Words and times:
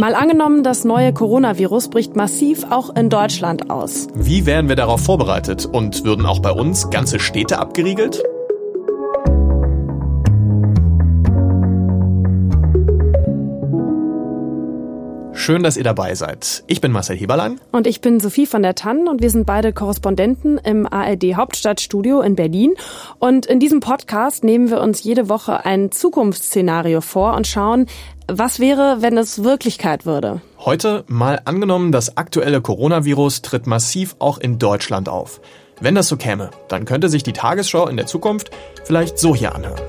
Mal 0.00 0.14
angenommen, 0.14 0.62
das 0.62 0.86
neue 0.86 1.12
Coronavirus 1.12 1.90
bricht 1.90 2.16
massiv 2.16 2.64
auch 2.70 2.96
in 2.96 3.10
Deutschland 3.10 3.68
aus. 3.68 4.06
Wie 4.14 4.46
wären 4.46 4.66
wir 4.66 4.74
darauf 4.74 5.04
vorbereitet 5.04 5.66
und 5.66 6.06
würden 6.06 6.24
auch 6.24 6.40
bei 6.40 6.52
uns 6.52 6.88
ganze 6.88 7.18
Städte 7.20 7.58
abgeriegelt? 7.58 8.22
Schön, 15.34 15.62
dass 15.62 15.76
ihr 15.76 15.84
dabei 15.84 16.14
seid. 16.14 16.64
Ich 16.66 16.80
bin 16.80 16.92
Marcel 16.92 17.16
Heberlein. 17.16 17.60
Und 17.72 17.86
ich 17.86 18.00
bin 18.00 18.20
Sophie 18.20 18.46
von 18.46 18.62
der 18.62 18.74
Tann 18.74 19.08
und 19.08 19.20
wir 19.20 19.30
sind 19.30 19.46
beide 19.46 19.72
Korrespondenten 19.72 20.58
im 20.58 20.86
ARD 20.86 21.34
Hauptstadtstudio 21.34 22.20
in 22.20 22.36
Berlin. 22.36 22.74
Und 23.18 23.46
in 23.46 23.58
diesem 23.58 23.80
Podcast 23.80 24.44
nehmen 24.44 24.70
wir 24.70 24.80
uns 24.80 25.02
jede 25.02 25.28
Woche 25.28 25.64
ein 25.64 25.92
Zukunftsszenario 25.92 27.00
vor 27.00 27.34
und 27.34 27.46
schauen, 27.46 27.86
was 28.32 28.60
wäre, 28.60 28.98
wenn 29.00 29.16
es 29.16 29.44
Wirklichkeit 29.44 30.06
würde. 30.06 30.40
Heute 30.58 31.04
mal 31.06 31.40
angenommen, 31.44 31.92
das 31.92 32.16
aktuelle 32.16 32.60
Coronavirus 32.60 33.42
tritt 33.42 33.66
massiv 33.66 34.16
auch 34.18 34.38
in 34.38 34.58
Deutschland 34.58 35.08
auf. 35.08 35.40
Wenn 35.80 35.94
das 35.94 36.08
so 36.08 36.16
käme, 36.16 36.50
dann 36.68 36.84
könnte 36.84 37.08
sich 37.08 37.22
die 37.22 37.32
Tagesschau 37.32 37.88
in 37.88 37.96
der 37.96 38.06
Zukunft 38.06 38.50
vielleicht 38.84 39.18
so 39.18 39.34
hier 39.34 39.54
anhören. 39.54 39.80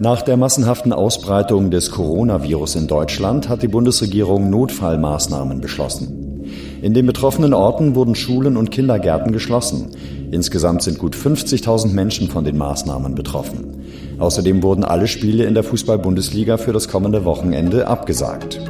Nach 0.00 0.22
der 0.22 0.36
massenhaften 0.36 0.92
Ausbreitung 0.92 1.72
des 1.72 1.90
Coronavirus 1.90 2.76
in 2.76 2.86
Deutschland 2.86 3.48
hat 3.48 3.62
die 3.62 3.68
Bundesregierung 3.68 4.48
Notfallmaßnahmen 4.48 5.60
beschlossen. 5.60 6.46
In 6.80 6.94
den 6.94 7.06
betroffenen 7.06 7.52
Orten 7.52 7.96
wurden 7.96 8.14
Schulen 8.14 8.56
und 8.56 8.70
Kindergärten 8.70 9.32
geschlossen. 9.32 9.90
Insgesamt 10.30 10.82
sind 10.82 10.98
gut 10.98 11.16
50.000 11.16 11.88
Menschen 11.88 12.28
von 12.28 12.44
den 12.44 12.56
Maßnahmen 12.56 13.16
betroffen. 13.16 13.82
Außerdem 14.18 14.62
wurden 14.62 14.84
alle 14.84 15.06
Spiele 15.06 15.44
in 15.44 15.54
der 15.54 15.62
Fußball-Bundesliga 15.62 16.56
für 16.56 16.72
das 16.72 16.88
kommende 16.88 17.24
Wochenende 17.24 17.86
abgesagt. 17.86 18.60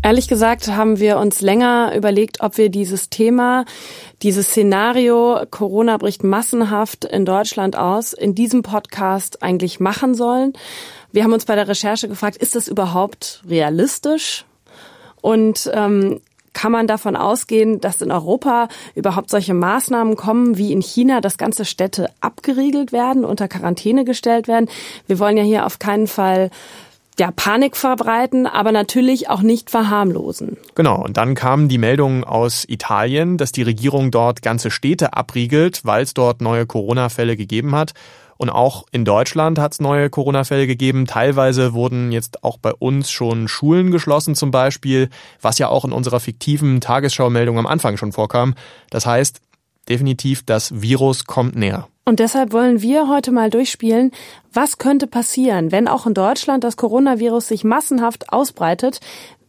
Ehrlich 0.00 0.28
gesagt 0.28 0.68
haben 0.68 1.00
wir 1.00 1.18
uns 1.18 1.40
länger 1.40 1.92
überlegt, 1.94 2.40
ob 2.40 2.56
wir 2.56 2.70
dieses 2.70 3.10
Thema, 3.10 3.64
dieses 4.22 4.46
Szenario, 4.48 5.40
Corona 5.50 5.96
bricht 5.96 6.22
massenhaft 6.22 7.04
in 7.04 7.24
Deutschland 7.24 7.76
aus, 7.76 8.12
in 8.12 8.34
diesem 8.34 8.62
Podcast 8.62 9.42
eigentlich 9.42 9.80
machen 9.80 10.14
sollen. 10.14 10.52
Wir 11.10 11.24
haben 11.24 11.32
uns 11.32 11.46
bei 11.46 11.56
der 11.56 11.68
Recherche 11.68 12.08
gefragt, 12.08 12.36
ist 12.36 12.54
das 12.54 12.68
überhaupt 12.68 13.42
realistisch? 13.48 14.46
Und 15.20 15.68
ähm, 15.74 16.20
kann 16.52 16.72
man 16.72 16.86
davon 16.86 17.16
ausgehen, 17.16 17.80
dass 17.80 18.02
in 18.02 18.12
Europa 18.12 18.68
überhaupt 18.94 19.30
solche 19.30 19.54
Maßnahmen 19.54 20.16
kommen 20.16 20.58
wie 20.58 20.72
in 20.72 20.80
China, 20.80 21.20
dass 21.20 21.38
ganze 21.38 21.64
Städte 21.64 22.10
abgeriegelt 22.20 22.92
werden, 22.92 23.24
unter 23.24 23.48
Quarantäne 23.48 24.04
gestellt 24.04 24.48
werden? 24.48 24.68
Wir 25.06 25.18
wollen 25.18 25.36
ja 25.36 25.44
hier 25.44 25.66
auf 25.66 25.78
keinen 25.78 26.06
Fall 26.06 26.50
ja, 27.18 27.30
Panik 27.32 27.76
verbreiten, 27.76 28.46
aber 28.46 28.72
natürlich 28.72 29.28
auch 29.28 29.42
nicht 29.42 29.70
verharmlosen. 29.70 30.56
Genau, 30.74 31.02
und 31.02 31.16
dann 31.16 31.34
kamen 31.34 31.68
die 31.68 31.78
Meldungen 31.78 32.24
aus 32.24 32.64
Italien, 32.68 33.38
dass 33.38 33.52
die 33.52 33.62
Regierung 33.62 34.10
dort 34.10 34.42
ganze 34.42 34.70
Städte 34.70 35.14
abriegelt, 35.14 35.84
weil 35.84 36.04
es 36.04 36.14
dort 36.14 36.40
neue 36.40 36.66
Corona-Fälle 36.66 37.36
gegeben 37.36 37.74
hat. 37.74 37.94
Und 38.38 38.50
auch 38.50 38.86
in 38.92 39.04
Deutschland 39.04 39.58
hat 39.58 39.72
es 39.72 39.80
neue 39.80 40.08
Corona-Fälle 40.08 40.66
gegeben. 40.66 41.06
Teilweise 41.06 41.74
wurden 41.74 42.12
jetzt 42.12 42.44
auch 42.44 42.56
bei 42.56 42.72
uns 42.72 43.10
schon 43.10 43.48
Schulen 43.48 43.90
geschlossen 43.90 44.34
zum 44.34 44.52
Beispiel, 44.52 45.10
was 45.42 45.58
ja 45.58 45.68
auch 45.68 45.84
in 45.84 45.92
unserer 45.92 46.20
fiktiven 46.20 46.80
Tagesschau-Meldung 46.80 47.58
am 47.58 47.66
Anfang 47.66 47.96
schon 47.96 48.12
vorkam. 48.12 48.54
Das 48.90 49.06
heißt, 49.06 49.40
definitiv, 49.88 50.44
das 50.46 50.80
Virus 50.80 51.24
kommt 51.24 51.56
näher. 51.56 51.88
Und 52.04 52.20
deshalb 52.20 52.52
wollen 52.52 52.80
wir 52.80 53.08
heute 53.08 53.32
mal 53.32 53.50
durchspielen, 53.50 54.12
was 54.52 54.78
könnte 54.78 55.06
passieren, 55.06 55.72
wenn 55.72 55.88
auch 55.88 56.06
in 56.06 56.14
Deutschland 56.14 56.64
das 56.64 56.76
Coronavirus 56.76 57.48
sich 57.48 57.64
massenhaft 57.64 58.32
ausbreitet? 58.32 59.00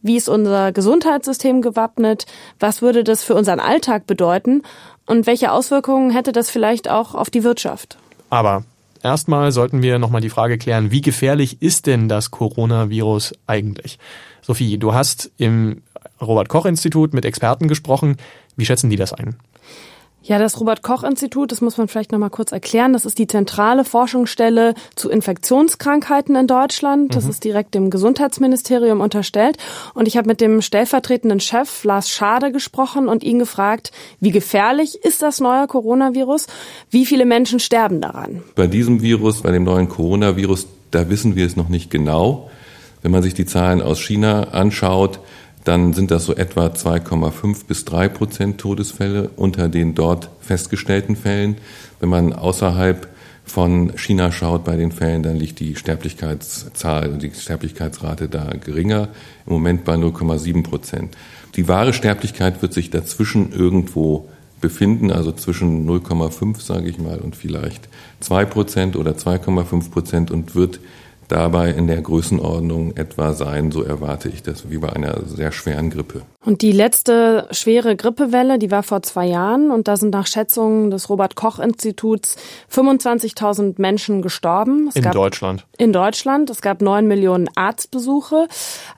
Wie 0.02 0.16
ist 0.16 0.28
unser 0.28 0.72
Gesundheitssystem 0.72 1.62
gewappnet? 1.62 2.26
Was 2.58 2.82
würde 2.82 3.04
das 3.04 3.22
für 3.22 3.34
unseren 3.34 3.60
Alltag 3.60 4.06
bedeuten? 4.06 4.62
Und 5.06 5.26
welche 5.26 5.52
Auswirkungen 5.52 6.10
hätte 6.10 6.32
das 6.32 6.50
vielleicht 6.50 6.90
auch 6.90 7.14
auf 7.14 7.30
die 7.30 7.44
Wirtschaft? 7.44 7.98
Aber 8.30 8.64
erstmal 9.02 9.52
sollten 9.52 9.82
wir 9.82 9.98
nochmal 9.98 10.20
die 10.20 10.30
Frage 10.30 10.58
klären, 10.58 10.90
wie 10.90 11.00
gefährlich 11.00 11.62
ist 11.62 11.86
denn 11.86 12.08
das 12.08 12.30
Coronavirus 12.30 13.34
eigentlich? 13.46 13.98
Sophie, 14.42 14.78
du 14.78 14.94
hast 14.94 15.30
im 15.36 15.82
Robert 16.20 16.48
Koch 16.48 16.66
Institut 16.66 17.14
mit 17.14 17.24
Experten 17.24 17.68
gesprochen. 17.68 18.16
Wie 18.56 18.66
schätzen 18.66 18.90
die 18.90 18.96
das 18.96 19.12
ein? 19.12 19.36
Ja, 20.22 20.38
das 20.38 20.60
Robert 20.60 20.82
Koch 20.82 21.02
Institut, 21.02 21.50
das 21.50 21.62
muss 21.62 21.78
man 21.78 21.88
vielleicht 21.88 22.12
noch 22.12 22.18
mal 22.18 22.28
kurz 22.28 22.52
erklären. 22.52 22.92
Das 22.92 23.06
ist 23.06 23.18
die 23.18 23.26
zentrale 23.26 23.84
Forschungsstelle 23.84 24.74
zu 24.94 25.08
Infektionskrankheiten 25.08 26.36
in 26.36 26.46
Deutschland. 26.46 27.14
Das 27.14 27.24
mhm. 27.24 27.30
ist 27.30 27.44
direkt 27.44 27.74
dem 27.74 27.88
Gesundheitsministerium 27.88 29.00
unterstellt. 29.00 29.56
Und 29.94 30.06
ich 30.06 30.18
habe 30.18 30.28
mit 30.28 30.42
dem 30.42 30.60
stellvertretenden 30.60 31.40
Chef 31.40 31.84
Lars 31.84 32.10
Schade 32.10 32.52
gesprochen 32.52 33.08
und 33.08 33.24
ihn 33.24 33.38
gefragt, 33.38 33.92
wie 34.20 34.30
gefährlich 34.30 35.02
ist 35.02 35.22
das 35.22 35.40
neue 35.40 35.66
Coronavirus? 35.66 36.48
Wie 36.90 37.06
viele 37.06 37.24
Menschen 37.24 37.58
sterben 37.58 38.02
daran? 38.02 38.42
Bei 38.56 38.66
diesem 38.66 39.00
Virus, 39.00 39.40
bei 39.40 39.52
dem 39.52 39.64
neuen 39.64 39.88
Coronavirus, 39.88 40.66
da 40.90 41.08
wissen 41.08 41.34
wir 41.34 41.46
es 41.46 41.56
noch 41.56 41.70
nicht 41.70 41.90
genau. 41.90 42.50
Wenn 43.00 43.10
man 43.10 43.22
sich 43.22 43.32
die 43.32 43.46
Zahlen 43.46 43.80
aus 43.80 43.98
China 44.00 44.48
anschaut, 44.50 45.20
dann 45.64 45.92
sind 45.92 46.10
das 46.10 46.24
so 46.24 46.34
etwa 46.34 46.66
2,5 46.66 47.66
bis 47.66 47.84
3 47.84 48.08
Prozent 48.08 48.58
Todesfälle 48.58 49.30
unter 49.36 49.68
den 49.68 49.94
dort 49.94 50.30
festgestellten 50.40 51.16
Fällen. 51.16 51.56
Wenn 52.00 52.08
man 52.08 52.32
außerhalb 52.32 53.08
von 53.44 53.96
China 53.96 54.32
schaut 54.32 54.64
bei 54.64 54.76
den 54.76 54.92
Fällen, 54.92 55.22
dann 55.22 55.36
liegt 55.36 55.60
die 55.60 55.76
Sterblichkeitszahl, 55.76 57.18
die 57.18 57.32
Sterblichkeitsrate 57.32 58.28
da 58.28 58.52
geringer, 58.64 59.08
im 59.46 59.52
Moment 59.52 59.84
bei 59.84 59.94
0,7 59.94 60.62
Prozent. 60.62 61.16
Die 61.56 61.66
wahre 61.66 61.92
Sterblichkeit 61.92 62.62
wird 62.62 62.72
sich 62.72 62.90
dazwischen 62.90 63.52
irgendwo 63.52 64.28
befinden, 64.60 65.10
also 65.10 65.32
zwischen 65.32 65.88
0,5, 65.88 66.60
sage 66.60 66.88
ich 66.88 66.98
mal, 66.98 67.18
und 67.18 67.34
vielleicht 67.34 67.88
2 68.20 68.44
Prozent 68.44 68.96
oder 68.96 69.12
2,5 69.12 69.90
Prozent 69.90 70.30
und 70.30 70.54
wird 70.54 70.80
dabei 71.30 71.70
in 71.70 71.86
der 71.86 72.02
Größenordnung 72.02 72.96
etwa 72.96 73.32
sein, 73.32 73.70
so 73.70 73.82
erwarte 73.82 74.28
ich 74.28 74.42
das, 74.42 74.70
wie 74.70 74.78
bei 74.78 74.92
einer 74.92 75.24
sehr 75.26 75.52
schweren 75.52 75.90
Grippe. 75.90 76.22
Und 76.42 76.62
die 76.62 76.72
letzte 76.72 77.46
schwere 77.50 77.96
Grippewelle, 77.96 78.58
die 78.58 78.70
war 78.70 78.82
vor 78.82 79.02
zwei 79.02 79.26
Jahren 79.26 79.70
und 79.70 79.88
da 79.88 79.98
sind 79.98 80.14
nach 80.14 80.26
Schätzungen 80.26 80.90
des 80.90 81.10
Robert 81.10 81.34
Koch 81.34 81.58
Instituts 81.58 82.36
25.000 82.72 83.74
Menschen 83.76 84.22
gestorben. 84.22 84.88
Es 84.88 84.96
in 84.96 85.10
Deutschland. 85.10 85.66
In 85.76 85.92
Deutschland. 85.92 86.48
Es 86.48 86.62
gab 86.62 86.80
neun 86.80 87.06
Millionen 87.06 87.50
Arztbesuche. 87.56 88.48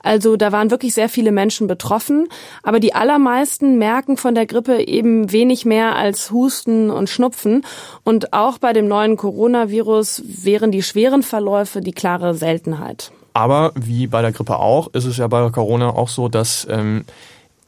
Also 0.01 0.37
da 0.37 0.53
waren 0.53 0.71
wirklich 0.71 0.93
sehr 0.93 1.09
viele 1.09 1.33
Menschen 1.33 1.67
betroffen. 1.67 2.29
Aber 2.63 2.79
die 2.79 2.95
allermeisten 2.95 3.77
merken 3.77 4.15
von 4.15 4.35
der 4.35 4.45
Grippe 4.45 4.81
eben 4.87 5.33
wenig 5.33 5.65
mehr 5.65 5.97
als 5.97 6.31
Husten 6.31 6.89
und 6.89 7.09
Schnupfen. 7.09 7.65
Und 8.05 8.31
auch 8.31 8.57
bei 8.57 8.71
dem 8.71 8.87
neuen 8.87 9.17
Coronavirus 9.17 10.23
wären 10.25 10.71
die 10.71 10.81
schweren 10.81 11.23
Verläufe 11.23 11.81
die 11.81 11.91
klare 11.91 12.35
Seltenheit. 12.35 13.11
Aber 13.33 13.71
wie 13.75 14.07
bei 14.07 14.21
der 14.21 14.31
Grippe 14.31 14.59
auch, 14.59 14.93
ist 14.93 15.05
es 15.05 15.17
ja 15.17 15.27
bei 15.27 15.49
Corona 15.49 15.89
auch 15.89 16.07
so, 16.07 16.29
dass 16.29 16.67
ähm, 16.69 17.03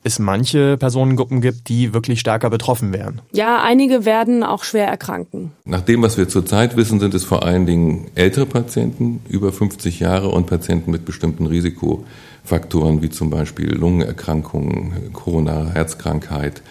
es 0.06 0.20
manche 0.20 0.78
Personengruppen 0.78 1.42
gibt, 1.42 1.68
die 1.68 1.94
wirklich 1.94 2.20
stärker 2.20 2.52
betroffen 2.52 2.94
wären. 2.94 3.22
Ja, 3.34 3.64
einige 3.64 4.06
werden 4.06 4.44
auch 4.44 4.64
schwer 4.64 4.88
erkranken. 4.88 5.52
Nach 5.66 5.82
dem, 5.82 6.04
was 6.04 6.16
wir 6.16 6.30
zurzeit 6.30 6.78
wissen, 6.78 7.00
sind 7.00 7.16
es 7.16 7.24
vor 7.24 7.44
allen 7.44 7.66
Dingen 7.66 8.06
ältere 8.14 8.46
Patienten, 8.46 9.22
über 9.28 9.52
50 9.52 10.00
Jahre 10.00 10.30
und 10.30 10.46
Patienten 10.46 10.92
mit 10.92 11.06
bestimmten 11.06 11.48
Risikofaktoren, 11.48 13.02
wie 13.02 13.10
zum 13.10 13.32
Beispiel 13.32 13.74
Lungenerkrankungen, 13.74 15.12
Corona-Herzkrankheit 15.12 16.62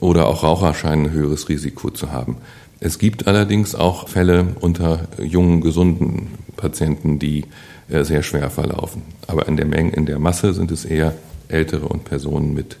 oder 0.00 0.26
auch 0.26 0.42
Raucher 0.42 0.74
scheinen 0.74 1.06
ein 1.06 1.12
höheres 1.12 1.48
Risiko 1.48 1.88
zu 1.88 2.12
haben. 2.12 2.36
Es 2.80 2.98
gibt 2.98 3.26
allerdings 3.26 3.74
auch 3.74 4.08
Fälle 4.08 4.48
unter 4.60 5.08
jungen, 5.22 5.62
gesunden 5.62 6.28
Patienten, 6.56 7.18
die 7.18 7.44
äh, 7.88 8.04
sehr 8.04 8.22
schwer 8.22 8.50
verlaufen. 8.50 9.02
Aber 9.26 9.48
in 9.48 9.56
der 9.56 9.66
Menge, 9.66 9.92
in 9.92 10.04
der 10.04 10.18
Masse 10.18 10.52
sind 10.52 10.70
es 10.70 10.84
eher 10.84 11.14
Ältere 11.48 11.86
und 11.86 12.04
Personen 12.04 12.54
mit 12.54 12.76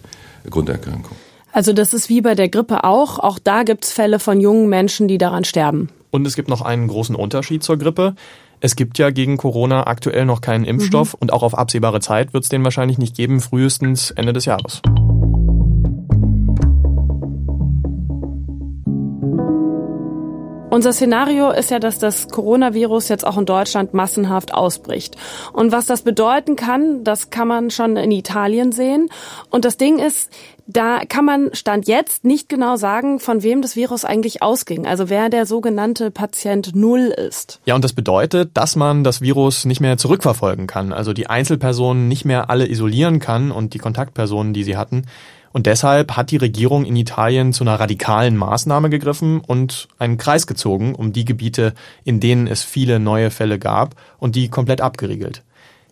Grunderkrankung. 0.48 1.16
Also 1.52 1.72
das 1.72 1.94
ist 1.94 2.08
wie 2.08 2.20
bei 2.20 2.34
der 2.34 2.48
Grippe 2.48 2.84
auch. 2.84 3.18
Auch 3.18 3.38
da 3.38 3.62
gibt 3.62 3.84
es 3.84 3.92
Fälle 3.92 4.18
von 4.18 4.40
jungen 4.40 4.68
Menschen, 4.68 5.08
die 5.08 5.18
daran 5.18 5.44
sterben. 5.44 5.88
Und 6.10 6.26
es 6.26 6.36
gibt 6.36 6.48
noch 6.48 6.62
einen 6.62 6.88
großen 6.88 7.14
Unterschied 7.14 7.62
zur 7.62 7.78
Grippe. 7.78 8.14
Es 8.60 8.76
gibt 8.76 8.98
ja 8.98 9.10
gegen 9.10 9.36
Corona 9.36 9.86
aktuell 9.86 10.24
noch 10.24 10.40
keinen 10.40 10.64
Impfstoff 10.64 11.14
mhm. 11.14 11.18
und 11.20 11.32
auch 11.32 11.42
auf 11.42 11.56
absehbare 11.56 12.00
Zeit 12.00 12.32
wird 12.34 12.44
es 12.44 12.50
den 12.50 12.64
wahrscheinlich 12.64 12.98
nicht 12.98 13.16
geben, 13.16 13.40
frühestens 13.40 14.10
Ende 14.10 14.32
des 14.32 14.46
Jahres. 14.46 14.82
Unser 20.70 20.92
Szenario 20.92 21.50
ist 21.50 21.70
ja, 21.70 21.78
dass 21.78 21.98
das 21.98 22.28
Coronavirus 22.28 23.08
jetzt 23.08 23.26
auch 23.26 23.38
in 23.38 23.46
Deutschland 23.46 23.94
massenhaft 23.94 24.52
ausbricht. 24.52 25.16
Und 25.54 25.72
was 25.72 25.86
das 25.86 26.02
bedeuten 26.02 26.56
kann, 26.56 27.04
das 27.04 27.30
kann 27.30 27.48
man 27.48 27.70
schon 27.70 27.96
in 27.96 28.10
Italien 28.10 28.70
sehen. 28.70 29.08
Und 29.48 29.64
das 29.64 29.78
Ding 29.78 29.98
ist, 29.98 30.30
da 30.70 31.00
kann 31.08 31.24
man 31.24 31.48
Stand 31.54 31.88
jetzt 31.88 32.24
nicht 32.24 32.50
genau 32.50 32.76
sagen, 32.76 33.20
von 33.20 33.42
wem 33.42 33.62
das 33.62 33.74
Virus 33.74 34.04
eigentlich 34.04 34.42
ausging. 34.42 34.86
Also 34.86 35.08
wer 35.08 35.30
der 35.30 35.46
sogenannte 35.46 36.10
Patient 36.10 36.76
Null 36.76 37.06
ist. 37.06 37.60
Ja, 37.64 37.74
und 37.74 37.82
das 37.82 37.94
bedeutet, 37.94 38.50
dass 38.52 38.76
man 38.76 39.02
das 39.02 39.22
Virus 39.22 39.64
nicht 39.64 39.80
mehr 39.80 39.96
zurückverfolgen 39.96 40.66
kann. 40.66 40.92
Also 40.92 41.14
die 41.14 41.26
Einzelpersonen 41.26 42.06
nicht 42.06 42.26
mehr 42.26 42.50
alle 42.50 42.68
isolieren 42.68 43.18
kann 43.18 43.50
und 43.50 43.72
die 43.72 43.78
Kontaktpersonen, 43.78 44.52
die 44.52 44.62
sie 44.62 44.76
hatten. 44.76 45.06
Und 45.52 45.64
deshalb 45.64 46.18
hat 46.18 46.30
die 46.30 46.36
Regierung 46.36 46.84
in 46.84 46.96
Italien 46.96 47.54
zu 47.54 47.64
einer 47.64 47.80
radikalen 47.80 48.36
Maßnahme 48.36 48.90
gegriffen 48.90 49.40
und 49.40 49.88
einen 49.98 50.18
Kreis 50.18 50.46
gezogen 50.46 50.94
um 50.94 51.14
die 51.14 51.24
Gebiete, 51.24 51.72
in 52.04 52.20
denen 52.20 52.46
es 52.46 52.62
viele 52.62 53.00
neue 53.00 53.30
Fälle 53.30 53.58
gab 53.58 53.94
und 54.18 54.36
die 54.36 54.50
komplett 54.50 54.82
abgeriegelt. 54.82 55.42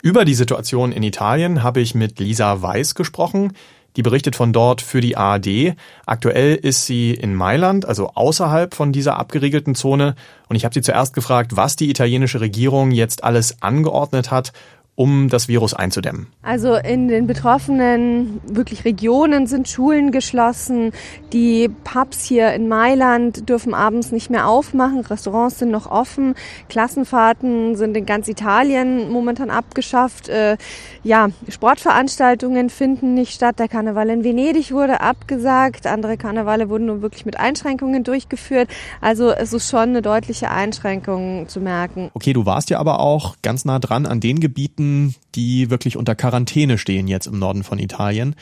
Über 0.02 0.26
die 0.26 0.34
Situation 0.34 0.92
in 0.92 1.02
Italien 1.02 1.62
habe 1.62 1.80
ich 1.80 1.94
mit 1.94 2.20
Lisa 2.20 2.60
Weiß 2.60 2.94
gesprochen. 2.94 3.54
Die 3.96 4.02
berichtet 4.02 4.36
von 4.36 4.52
dort 4.52 4.82
für 4.82 5.00
die 5.00 5.16
ARD. 5.16 5.74
Aktuell 6.04 6.54
ist 6.54 6.86
sie 6.86 7.12
in 7.12 7.34
Mailand, 7.34 7.86
also 7.86 8.10
außerhalb 8.14 8.74
von 8.74 8.92
dieser 8.92 9.18
abgeriegelten 9.18 9.74
Zone. 9.74 10.14
Und 10.48 10.56
ich 10.56 10.64
habe 10.64 10.74
sie 10.74 10.82
zuerst 10.82 11.14
gefragt, 11.14 11.56
was 11.56 11.76
die 11.76 11.90
italienische 11.90 12.40
Regierung 12.40 12.90
jetzt 12.90 13.24
alles 13.24 13.62
angeordnet 13.62 14.30
hat, 14.30 14.52
um 14.96 15.28
das 15.28 15.46
Virus 15.46 15.74
einzudämmen? 15.74 16.26
Also 16.42 16.74
in 16.74 17.08
den 17.08 17.26
betroffenen 17.26 18.40
wirklich 18.46 18.84
Regionen 18.84 19.46
sind 19.46 19.68
Schulen 19.68 20.10
geschlossen. 20.10 20.92
Die 21.32 21.68
Pubs 21.84 22.24
hier 22.24 22.54
in 22.54 22.66
Mailand 22.66 23.48
dürfen 23.48 23.74
abends 23.74 24.10
nicht 24.10 24.30
mehr 24.30 24.48
aufmachen. 24.48 25.00
Restaurants 25.00 25.58
sind 25.58 25.70
noch 25.70 25.90
offen. 25.90 26.34
Klassenfahrten 26.70 27.76
sind 27.76 27.96
in 27.96 28.06
ganz 28.06 28.26
Italien 28.26 29.10
momentan 29.10 29.50
abgeschafft. 29.50 30.30
Äh, 30.30 30.56
ja, 31.04 31.28
Sportveranstaltungen 31.48 32.70
finden 32.70 33.12
nicht 33.12 33.34
statt. 33.34 33.58
Der 33.58 33.68
Karneval 33.68 34.08
in 34.08 34.24
Venedig 34.24 34.72
wurde 34.72 35.02
abgesagt. 35.02 35.86
Andere 35.86 36.16
Karnevale 36.16 36.70
wurden 36.70 36.86
nur 36.86 37.02
wirklich 37.02 37.26
mit 37.26 37.38
Einschränkungen 37.38 38.02
durchgeführt. 38.02 38.70
Also 39.02 39.30
es 39.30 39.52
ist 39.52 39.68
schon 39.68 39.90
eine 39.90 40.00
deutliche 40.00 40.50
Einschränkung 40.50 41.48
zu 41.48 41.60
merken. 41.60 42.10
Okay, 42.14 42.32
du 42.32 42.46
warst 42.46 42.70
ja 42.70 42.78
aber 42.78 43.00
auch 43.00 43.36
ganz 43.42 43.66
nah 43.66 43.78
dran 43.78 44.06
an 44.06 44.20
den 44.20 44.40
Gebieten, 44.40 44.85
Gebieten, 44.86 45.14
die 45.34 45.70
wirklich 45.70 45.96
unter 45.96 46.14
Quarantäne 46.14 46.78
stehen 46.78 47.08
jetzt 47.08 47.26
im 47.26 47.38
Norden 47.38 47.62
von 47.62 47.78
Italien. 47.78 48.34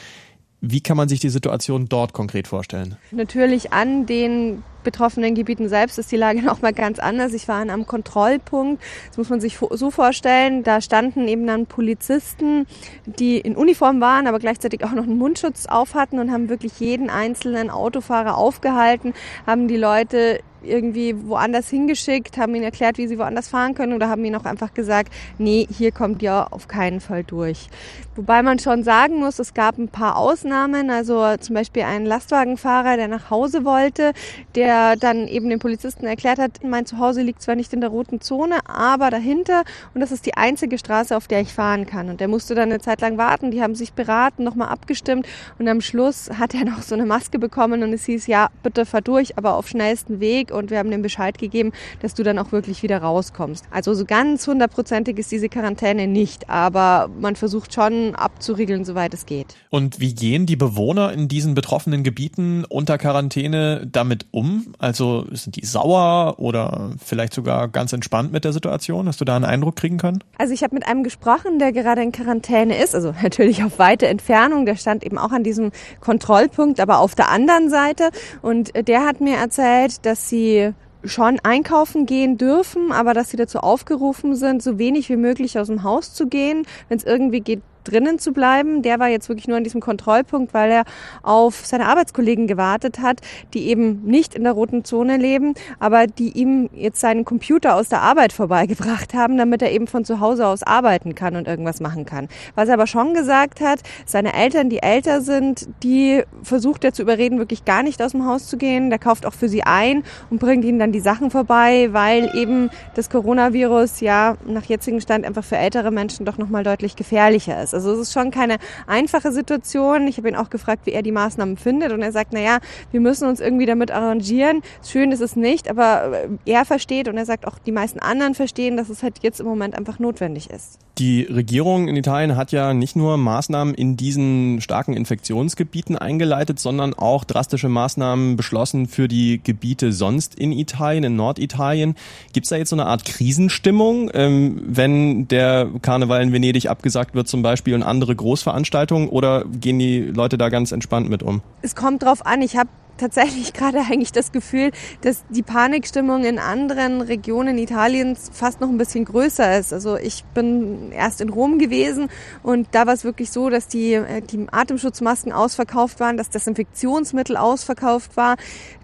Wie 0.60 0.80
kann 0.80 0.96
man 0.96 1.08
sich 1.08 1.20
die 1.20 1.28
Situation 1.28 1.88
dort 1.90 2.14
konkret 2.14 2.48
vorstellen? 2.48 2.96
Natürlich 3.10 3.72
an 3.72 4.06
den 4.06 4.62
betroffenen 4.82 5.34
Gebieten 5.34 5.68
selbst 5.68 5.98
ist 5.98 6.10
die 6.10 6.16
Lage 6.16 6.42
noch 6.44 6.62
mal 6.62 6.72
ganz 6.72 6.98
anders. 6.98 7.34
Ich 7.34 7.48
war 7.48 7.56
an 7.56 7.68
einem 7.68 7.86
Kontrollpunkt. 7.86 8.82
Das 9.08 9.18
muss 9.18 9.28
man 9.28 9.40
sich 9.40 9.58
so 9.58 9.90
vorstellen. 9.90 10.62
Da 10.62 10.80
standen 10.80 11.28
eben 11.28 11.46
dann 11.46 11.66
Polizisten, 11.66 12.66
die 13.04 13.38
in 13.38 13.56
Uniform 13.56 14.00
waren, 14.00 14.26
aber 14.26 14.38
gleichzeitig 14.38 14.84
auch 14.84 14.92
noch 14.92 15.04
einen 15.04 15.18
Mundschutz 15.18 15.66
auf 15.66 15.94
hatten 15.94 16.18
und 16.18 16.30
haben 16.30 16.48
wirklich 16.48 16.80
jeden 16.80 17.10
einzelnen 17.10 17.68
Autofahrer 17.70 18.36
aufgehalten, 18.38 19.12
haben 19.46 19.68
die 19.68 19.76
Leute 19.76 20.40
irgendwie 20.66 21.14
woanders 21.26 21.68
hingeschickt, 21.68 22.36
haben 22.36 22.54
ihnen 22.54 22.64
erklärt, 22.64 22.98
wie 22.98 23.06
sie 23.06 23.18
woanders 23.18 23.48
fahren 23.48 23.74
können 23.74 23.92
oder 23.92 24.08
haben 24.08 24.24
ihnen 24.24 24.36
auch 24.36 24.44
einfach 24.44 24.74
gesagt, 24.74 25.12
nee, 25.38 25.66
hier 25.70 25.92
kommt 25.92 26.22
ihr 26.22 26.52
auf 26.52 26.68
keinen 26.68 27.00
Fall 27.00 27.24
durch. 27.24 27.68
Wobei 28.16 28.42
man 28.42 28.60
schon 28.60 28.84
sagen 28.84 29.18
muss, 29.18 29.40
es 29.40 29.54
gab 29.54 29.76
ein 29.76 29.88
paar 29.88 30.16
Ausnahmen, 30.16 30.88
also 30.88 31.36
zum 31.38 31.54
Beispiel 31.54 31.82
ein 31.82 32.06
Lastwagenfahrer, 32.06 32.96
der 32.96 33.08
nach 33.08 33.28
Hause 33.28 33.64
wollte, 33.64 34.12
der 34.54 34.94
dann 34.94 35.26
eben 35.26 35.48
den 35.48 35.58
Polizisten 35.58 36.06
erklärt 36.06 36.38
hat, 36.38 36.62
mein 36.62 36.86
Zuhause 36.86 37.22
liegt 37.22 37.42
zwar 37.42 37.56
nicht 37.56 37.72
in 37.72 37.80
der 37.80 37.90
roten 37.90 38.20
Zone, 38.20 38.58
aber 38.66 39.10
dahinter 39.10 39.64
und 39.94 40.00
das 40.00 40.12
ist 40.12 40.26
die 40.26 40.34
einzige 40.34 40.78
Straße, 40.78 41.16
auf 41.16 41.26
der 41.26 41.40
ich 41.40 41.52
fahren 41.52 41.86
kann. 41.86 42.08
Und 42.08 42.20
der 42.20 42.28
musste 42.28 42.54
dann 42.54 42.70
eine 42.70 42.80
Zeit 42.80 43.00
lang 43.00 43.18
warten, 43.18 43.50
die 43.50 43.62
haben 43.62 43.74
sich 43.74 43.94
beraten, 43.94 44.44
nochmal 44.44 44.68
abgestimmt 44.68 45.26
und 45.58 45.66
am 45.66 45.80
Schluss 45.80 46.30
hat 46.38 46.54
er 46.54 46.64
noch 46.64 46.82
so 46.82 46.94
eine 46.94 47.06
Maske 47.06 47.40
bekommen 47.40 47.82
und 47.82 47.92
es 47.92 48.04
hieß, 48.04 48.28
ja, 48.28 48.48
bitte 48.62 48.86
fahr 48.86 49.02
durch, 49.02 49.36
aber 49.36 49.56
auf 49.56 49.66
schnellsten 49.66 50.20
Weg 50.20 50.52
und 50.54 50.70
wir 50.70 50.78
haben 50.78 50.90
dem 50.90 51.02
Bescheid 51.02 51.38
gegeben, 51.38 51.72
dass 52.00 52.14
du 52.14 52.22
dann 52.22 52.38
auch 52.38 52.52
wirklich 52.52 52.82
wieder 52.82 52.98
rauskommst. 52.98 53.64
Also 53.70 53.94
so 53.94 54.04
ganz 54.04 54.46
hundertprozentig 54.46 55.18
ist 55.18 55.30
diese 55.32 55.48
Quarantäne 55.48 56.06
nicht, 56.06 56.48
aber 56.48 57.08
man 57.20 57.36
versucht 57.36 57.74
schon 57.74 58.14
abzuriegeln, 58.14 58.84
soweit 58.84 59.14
es 59.14 59.26
geht. 59.26 59.56
Und 59.70 60.00
wie 60.00 60.14
gehen 60.14 60.46
die 60.46 60.56
Bewohner 60.56 61.12
in 61.12 61.28
diesen 61.28 61.54
betroffenen 61.54 62.02
Gebieten 62.04 62.64
unter 62.68 62.98
Quarantäne 62.98 63.86
damit 63.90 64.26
um? 64.30 64.74
Also 64.78 65.26
sind 65.32 65.56
die 65.56 65.66
sauer 65.66 66.36
oder 66.38 66.92
vielleicht 67.04 67.34
sogar 67.34 67.68
ganz 67.68 67.92
entspannt 67.92 68.32
mit 68.32 68.44
der 68.44 68.52
Situation? 68.52 69.08
Hast 69.08 69.20
du 69.20 69.24
da 69.24 69.36
einen 69.36 69.44
Eindruck 69.44 69.76
kriegen 69.76 69.98
können? 69.98 70.22
Also 70.38 70.54
ich 70.54 70.62
habe 70.62 70.74
mit 70.74 70.86
einem 70.86 71.02
gesprochen, 71.02 71.58
der 71.58 71.72
gerade 71.72 72.02
in 72.02 72.12
Quarantäne 72.12 72.76
ist, 72.82 72.94
also 72.94 73.14
natürlich 73.22 73.64
auf 73.64 73.78
weite 73.78 74.06
Entfernung, 74.06 74.66
der 74.66 74.76
stand 74.76 75.04
eben 75.04 75.18
auch 75.18 75.32
an 75.32 75.42
diesem 75.42 75.72
Kontrollpunkt, 76.00 76.80
aber 76.80 76.98
auf 76.98 77.14
der 77.14 77.30
anderen 77.30 77.70
Seite 77.70 78.10
und 78.42 78.72
der 78.88 79.04
hat 79.04 79.20
mir 79.20 79.36
erzählt, 79.36 80.04
dass 80.06 80.28
sie 80.28 80.43
sie 80.44 80.74
schon 81.04 81.38
einkaufen 81.42 82.06
gehen 82.06 82.38
dürfen, 82.38 82.92
aber 82.92 83.14
dass 83.14 83.30
sie 83.30 83.36
dazu 83.36 83.58
aufgerufen 83.58 84.34
sind, 84.34 84.62
so 84.62 84.78
wenig 84.78 85.08
wie 85.10 85.16
möglich 85.16 85.58
aus 85.58 85.66
dem 85.68 85.82
Haus 85.82 86.14
zu 86.14 86.28
gehen. 86.28 86.66
Wenn 86.88 86.98
es 86.98 87.04
irgendwie 87.04 87.40
geht, 87.40 87.62
drinnen 87.84 88.18
zu 88.18 88.32
bleiben. 88.32 88.82
Der 88.82 88.98
war 88.98 89.08
jetzt 89.08 89.28
wirklich 89.28 89.48
nur 89.48 89.56
an 89.56 89.64
diesem 89.64 89.80
Kontrollpunkt, 89.80 90.54
weil 90.54 90.70
er 90.70 90.84
auf 91.22 91.64
seine 91.64 91.86
Arbeitskollegen 91.86 92.46
gewartet 92.46 93.00
hat, 93.00 93.20
die 93.52 93.68
eben 93.68 94.02
nicht 94.04 94.34
in 94.34 94.44
der 94.44 94.52
roten 94.52 94.84
Zone 94.84 95.16
leben, 95.16 95.54
aber 95.78 96.06
die 96.06 96.30
ihm 96.30 96.68
jetzt 96.72 97.00
seinen 97.00 97.24
Computer 97.24 97.76
aus 97.76 97.88
der 97.88 98.02
Arbeit 98.02 98.32
vorbeigebracht 98.32 99.14
haben, 99.14 99.36
damit 99.36 99.62
er 99.62 99.72
eben 99.72 99.86
von 99.86 100.04
zu 100.04 100.20
Hause 100.20 100.46
aus 100.46 100.62
arbeiten 100.62 101.14
kann 101.14 101.36
und 101.36 101.46
irgendwas 101.46 101.80
machen 101.80 102.04
kann. 102.04 102.28
Was 102.54 102.68
er 102.68 102.74
aber 102.74 102.86
schon 102.86 103.14
gesagt 103.14 103.60
hat, 103.60 103.80
seine 104.06 104.34
Eltern, 104.34 104.68
die 104.68 104.82
älter 104.82 105.20
sind, 105.20 105.68
die 105.82 106.22
versucht 106.42 106.84
er 106.84 106.92
zu 106.92 107.02
überreden, 107.02 107.38
wirklich 107.38 107.64
gar 107.64 107.82
nicht 107.82 108.02
aus 108.02 108.12
dem 108.12 108.26
Haus 108.26 108.46
zu 108.46 108.56
gehen. 108.56 108.90
Der 108.90 108.98
kauft 108.98 109.26
auch 109.26 109.34
für 109.34 109.48
sie 109.48 109.62
ein 109.62 110.02
und 110.30 110.40
bringt 110.40 110.64
ihnen 110.64 110.78
dann 110.78 110.92
die 110.92 111.00
Sachen 111.00 111.30
vorbei, 111.30 111.88
weil 111.92 112.34
eben 112.34 112.70
das 112.94 113.10
Coronavirus 113.10 114.00
ja 114.00 114.36
nach 114.46 114.64
jetzigem 114.64 115.00
Stand 115.00 115.24
einfach 115.24 115.44
für 115.44 115.56
ältere 115.56 115.90
Menschen 115.90 116.24
doch 116.24 116.38
nochmal 116.38 116.64
deutlich 116.64 116.96
gefährlicher 116.96 117.62
ist. 117.62 117.73
Also 117.74 117.92
es 117.92 117.98
ist 117.98 118.12
schon 118.12 118.30
keine 118.30 118.56
einfache 118.86 119.32
Situation. 119.32 120.06
Ich 120.06 120.16
habe 120.16 120.28
ihn 120.28 120.36
auch 120.36 120.50
gefragt, 120.50 120.86
wie 120.86 120.92
er 120.92 121.02
die 121.02 121.12
Maßnahmen 121.12 121.56
findet 121.56 121.92
und 121.92 122.02
er 122.02 122.12
sagt, 122.12 122.32
naja, 122.32 122.58
wir 122.90 123.00
müssen 123.00 123.28
uns 123.28 123.40
irgendwie 123.40 123.66
damit 123.66 123.90
arrangieren. 123.90 124.62
Schön 124.86 125.12
ist 125.12 125.20
es 125.20 125.36
nicht, 125.36 125.68
aber 125.68 126.12
er 126.46 126.64
versteht 126.64 127.08
und 127.08 127.16
er 127.16 127.26
sagt 127.26 127.46
auch, 127.46 127.58
die 127.58 127.72
meisten 127.72 127.98
anderen 127.98 128.34
verstehen, 128.34 128.76
dass 128.76 128.88
es 128.88 129.02
halt 129.02 129.18
jetzt 129.22 129.40
im 129.40 129.46
Moment 129.46 129.76
einfach 129.76 129.98
notwendig 129.98 130.50
ist. 130.50 130.78
Die 130.98 131.22
Regierung 131.22 131.88
in 131.88 131.96
Italien 131.96 132.36
hat 132.36 132.52
ja 132.52 132.72
nicht 132.72 132.94
nur 132.94 133.16
Maßnahmen 133.16 133.74
in 133.74 133.96
diesen 133.96 134.60
starken 134.60 134.94
Infektionsgebieten 134.94 135.98
eingeleitet, 135.98 136.60
sondern 136.60 136.94
auch 136.94 137.24
drastische 137.24 137.68
Maßnahmen 137.68 138.36
beschlossen 138.36 138.86
für 138.86 139.08
die 139.08 139.40
Gebiete 139.42 139.92
sonst 139.92 140.36
in 140.36 140.52
Italien, 140.52 141.02
in 141.02 141.16
Norditalien. 141.16 141.96
Gibt 142.32 142.46
es 142.46 142.50
da 142.50 142.56
jetzt 142.56 142.70
so 142.70 142.76
eine 142.76 142.86
Art 142.86 143.04
Krisenstimmung, 143.04 144.08
ähm, 144.14 144.62
wenn 144.66 145.26
der 145.26 145.68
Karneval 145.82 146.22
in 146.22 146.32
Venedig 146.32 146.70
abgesagt 146.70 147.16
wird 147.16 147.26
zum 147.26 147.42
Beispiel 147.42 147.63
und 147.72 147.82
andere 147.82 148.14
Großveranstaltungen 148.14 149.08
oder 149.08 149.44
gehen 149.46 149.78
die 149.78 150.00
Leute 150.00 150.36
da 150.36 150.48
ganz 150.48 150.72
entspannt 150.72 151.08
mit 151.08 151.22
um? 151.22 151.40
Es 151.62 151.74
kommt 151.74 152.02
drauf 152.02 152.26
an. 152.26 152.42
Ich 152.42 152.56
habe 152.56 152.68
tatsächlich 152.96 153.52
gerade 153.54 153.80
eigentlich 153.80 154.12
das 154.12 154.32
Gefühl, 154.32 154.70
dass 155.02 155.24
die 155.28 155.42
Panikstimmung 155.42 156.24
in 156.24 156.38
anderen 156.38 157.00
Regionen 157.00 157.58
Italiens 157.58 158.30
fast 158.32 158.60
noch 158.60 158.68
ein 158.68 158.78
bisschen 158.78 159.04
größer 159.04 159.58
ist. 159.58 159.72
Also 159.72 159.96
ich 159.96 160.24
bin 160.34 160.92
erst 160.92 161.20
in 161.20 161.28
Rom 161.28 161.58
gewesen 161.58 162.08
und 162.42 162.68
da 162.72 162.86
war 162.86 162.94
es 162.94 163.04
wirklich 163.04 163.30
so, 163.30 163.50
dass 163.50 163.68
die, 163.68 163.94
äh, 163.94 164.20
die 164.22 164.46
Atemschutzmasken 164.50 165.32
ausverkauft 165.32 166.00
waren, 166.00 166.16
dass 166.16 166.30
Desinfektionsmittel 166.30 167.36
ausverkauft 167.36 168.16
war. 168.16 168.36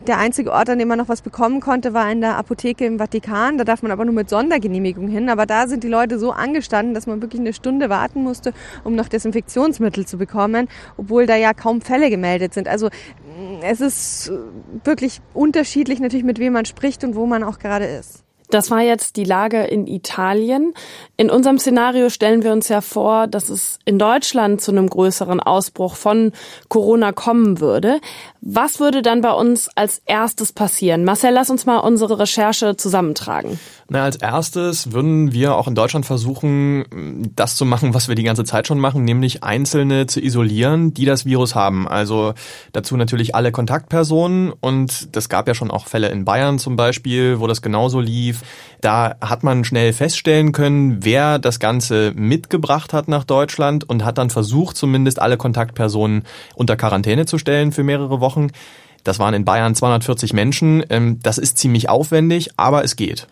Der 0.07 0.19
einzige 0.19 0.53
Ort, 0.53 0.71
an 0.71 0.79
dem 0.79 0.89
man 0.89 0.99
noch 0.99 1.09
was 1.09 1.21
bekommen 1.21 1.61
konnte, 1.61 1.93
war 1.93 2.11
in 2.11 2.21
der 2.21 2.37
Apotheke 2.37 2.87
im 2.87 2.99
Vatikan. 2.99 3.59
Da 3.59 3.65
darf 3.65 3.83
man 3.83 3.93
aber 3.93 4.05
nur 4.05 4.15
mit 4.15 4.31
Sondergenehmigung 4.31 5.09
hin. 5.09 5.29
Aber 5.29 5.45
da 5.45 5.69
sind 5.69 5.85
die 5.85 5.89
Leute 5.89 6.19
so 6.19 6.33
angestanden, 6.33 6.95
dass 6.95 7.07
man 7.07 7.21
wirklich 7.21 7.41
eine 7.41 7.53
Stunde 7.53 7.91
warten 7.91 8.23
musste, 8.23 8.55
um 8.83 8.95
noch 8.95 9.09
Desinfektionsmittel 9.09 10.07
zu 10.07 10.17
bekommen, 10.17 10.69
obwohl 10.97 11.27
da 11.27 11.37
ja 11.37 11.53
kaum 11.53 11.83
Fälle 11.83 12.09
gemeldet 12.09 12.55
sind. 12.55 12.67
Also 12.67 12.89
es 13.63 13.81
ist 13.81 14.00
wirklich 14.85 15.21
unterschiedlich 15.35 16.01
natürlich, 16.01 16.25
mit 16.25 16.39
wem 16.39 16.53
man 16.53 16.65
spricht 16.65 17.05
und 17.05 17.15
wo 17.15 17.27
man 17.27 17.43
auch 17.43 17.59
gerade 17.59 17.87
ist. 17.87 18.25
Das 18.51 18.71
war 18.71 18.81
jetzt 18.81 19.17
die 19.17 19.25
Lage 19.25 19.63
in 19.63 19.87
Italien. 19.87 20.75
In 21.17 21.31
unserem 21.31 21.59
Szenario 21.59 22.11
stellen 22.11 22.43
wir 22.43 22.53
uns 22.53 22.69
ja 22.69 22.81
vor, 22.81 23.29
dass 23.29 23.49
es 23.49 23.79
in 23.85 23.99
Deutschland 23.99 24.61
zu 24.61 24.73
einem 24.73 24.89
größeren 24.89 25.41
Ausbruch 25.41 25.95
von 25.95 26.33
Corona 26.69 27.13
kommen 27.13 27.61
würde. 27.61 28.01
Was 28.41 28.81
würde 28.81 29.03
dann 29.03 29.21
bei 29.21 29.33
uns 29.33 29.69
als 29.77 30.03
erstes 30.05 30.53
passieren? 30.53 31.05
Marcel, 31.05 31.33
lass 31.33 31.51
uns 31.51 31.65
mal 31.65 31.79
unsere 31.79 32.19
Recherche 32.19 32.77
zusammentragen. 32.77 33.61
Na, 33.93 34.05
als 34.05 34.15
erstes 34.15 34.93
würden 34.93 35.33
wir 35.33 35.57
auch 35.57 35.67
in 35.67 35.75
Deutschland 35.75 36.07
versuchen, 36.07 36.85
das 37.35 37.57
zu 37.57 37.65
machen, 37.65 37.93
was 37.93 38.07
wir 38.07 38.15
die 38.15 38.23
ganze 38.23 38.45
Zeit 38.45 38.69
schon 38.69 38.79
machen, 38.79 39.03
nämlich 39.03 39.43
Einzelne 39.43 40.07
zu 40.07 40.21
isolieren, 40.21 40.95
die 40.95 41.07
das 41.07 41.27
Virus 41.27 41.57
haben. 41.57 41.89
Also 41.89 42.35
dazu 42.73 42.97
natürlich 42.97 43.35
alle 43.35 43.51
Kontaktpersonen 43.51 44.53
und 44.53 45.17
das 45.17 45.29
gab 45.29 45.49
ja 45.49 45.55
schon 45.55 45.73
auch 45.73 45.89
Fälle 45.89 46.09
in 46.11 46.25
Bayern 46.25 46.61
zum 46.61 46.77
Beispiel, 46.77 47.41
wo 47.41 47.49
das 47.49 47.63
genauso 47.63 47.99
lief. 47.99 48.43
Da 48.81 49.17
hat 49.21 49.43
man 49.43 49.65
schnell 49.65 49.93
feststellen 49.93 50.53
können, 50.53 51.05
wer 51.05 51.41
das 51.41 51.59
Ganze 51.59 52.13
mitgebracht 52.15 52.93
hat 52.93 53.09
nach 53.09 53.25
Deutschland 53.25 53.91
und 53.91 54.05
hat 54.05 54.19
dann 54.19 54.31
versucht, 54.31 54.77
zumindest 54.77 55.21
alle 55.21 55.37
Kontaktpersonen 55.37 56.23
unter 56.55 56.77
Quarantäne 56.77 57.27
zu 57.27 57.39
stellen 57.39 57.73
für 57.73 57.83
mehrere 57.83 58.21
Wochen. 58.21 58.53
Das 59.03 59.19
waren 59.19 59.35
in 59.35 59.45
Bayern 59.45 59.75
240 59.75 60.33
Menschen. 60.33 60.85
Ähm, 60.91 61.19
das 61.25 61.39
ist 61.39 61.59
ziemlich 61.59 61.89
aufwendig, 61.89 62.51
aber 62.57 62.85
es 62.85 62.95
geht. 62.95 63.27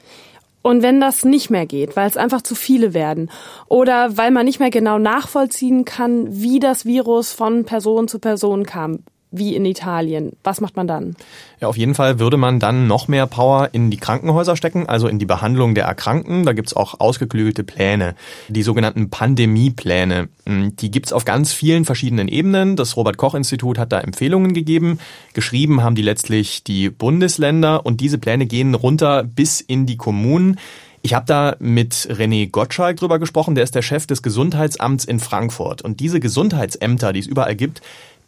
Und 0.63 0.83
wenn 0.83 1.01
das 1.01 1.25
nicht 1.25 1.51
mehr 1.51 1.67
geht, 1.67 1.97
weil 1.97 2.09
es 2.09 2.17
einfach 2.17 2.43
zu 2.43 2.55
viele 2.55 2.93
werden 2.93 3.31
oder 3.69 4.17
weil 4.17 4.31
man 4.31 4.45
nicht 4.45 4.61
mehr 4.61 4.71
genau 4.71 4.99
nachvollziehen 4.99 5.85
kann, 5.85 6.27
wie 6.31 6.59
das 6.59 6.85
Virus 6.85 7.33
von 7.33 7.65
Person 7.65 8.09
zu 8.09 8.19
Person 8.19 8.67
kam, 8.67 9.05
wie 9.31 9.55
in 9.55 9.65
Italien. 9.65 10.33
Was 10.43 10.61
macht 10.61 10.77
man 10.77 10.87
dann? 10.87 11.17
Ja, 11.61 11.69
auf 11.69 11.77
jeden 11.77 11.95
Fall 11.95 12.19
würde 12.19 12.37
man 12.37 12.61
dann 12.61 12.87
noch 12.87 13.09
mehr 13.09 13.27
Power 13.27 13.71
in 13.73 13.91
die 13.91 13.97
Krankenhäuser 13.97 14.57
stecken, 14.57 14.89
also 14.89 15.09
in 15.09 15.19
die 15.19 15.27
Behandlung 15.27 15.75
der 15.75 15.85
Erkrankten. 15.85 16.45
Da 16.45 16.53
gibt's 16.53 16.75
auch 16.75 17.01
ausgeklügelte 17.01 17.65
Pläne, 17.65 18.15
die 18.49 18.63
sogenannten 18.63 19.11
Pandemiepläne. 19.11 20.29
Hm, 20.47 20.77
die 20.77 20.91
gibt's 20.91 21.13
auf 21.13 21.25
ganz 21.25 21.53
vielen 21.53 21.85
verschiedenen 21.85 22.29
Ebenen. 22.29 22.77
Das 22.77 22.97
Robert 22.97 23.19
Koch 23.19 23.35
Institut 23.35 23.79
hat 23.79 23.93
da 23.93 24.01
Empfehlungen 24.01 24.55
gegeben. 24.55 24.99
Geschrieben 25.35 25.83
haben 25.83 25.95
die 25.95 26.03
letztlich 26.03 26.65
die 26.65 26.89
Bundesländer 26.89 27.85
und 27.85 28.01
diese 28.01 28.19
Pläne 28.19 28.47
gehen 28.47 28.75
runter 28.75 29.25
bis 29.25 29.61
in 29.61 29.87
die 29.87 29.97
Kommunen. 29.97 30.59
Ich 31.03 31.15
habe 31.15 31.27
da 31.27 31.57
mit 31.59 31.95
René 31.95 32.51
Gottschalk 32.51 32.97
drüber 32.97 33.19
gesprochen, 33.19 33.55
der 33.55 33.65
ist 33.65 33.75
der 33.75 33.83
Chef 33.83 34.07
des 34.07 34.23
Gesundheitsamts 34.23 35.05
in 35.05 35.21
Frankfurt. 35.21 35.83
Und 35.83 36.01
diese 36.01 36.19
Gesundheitsämter, 36.19 37.13
die 37.13 37.21
es 37.21 37.27
überall 37.27 37.55
gibt, 37.55 37.83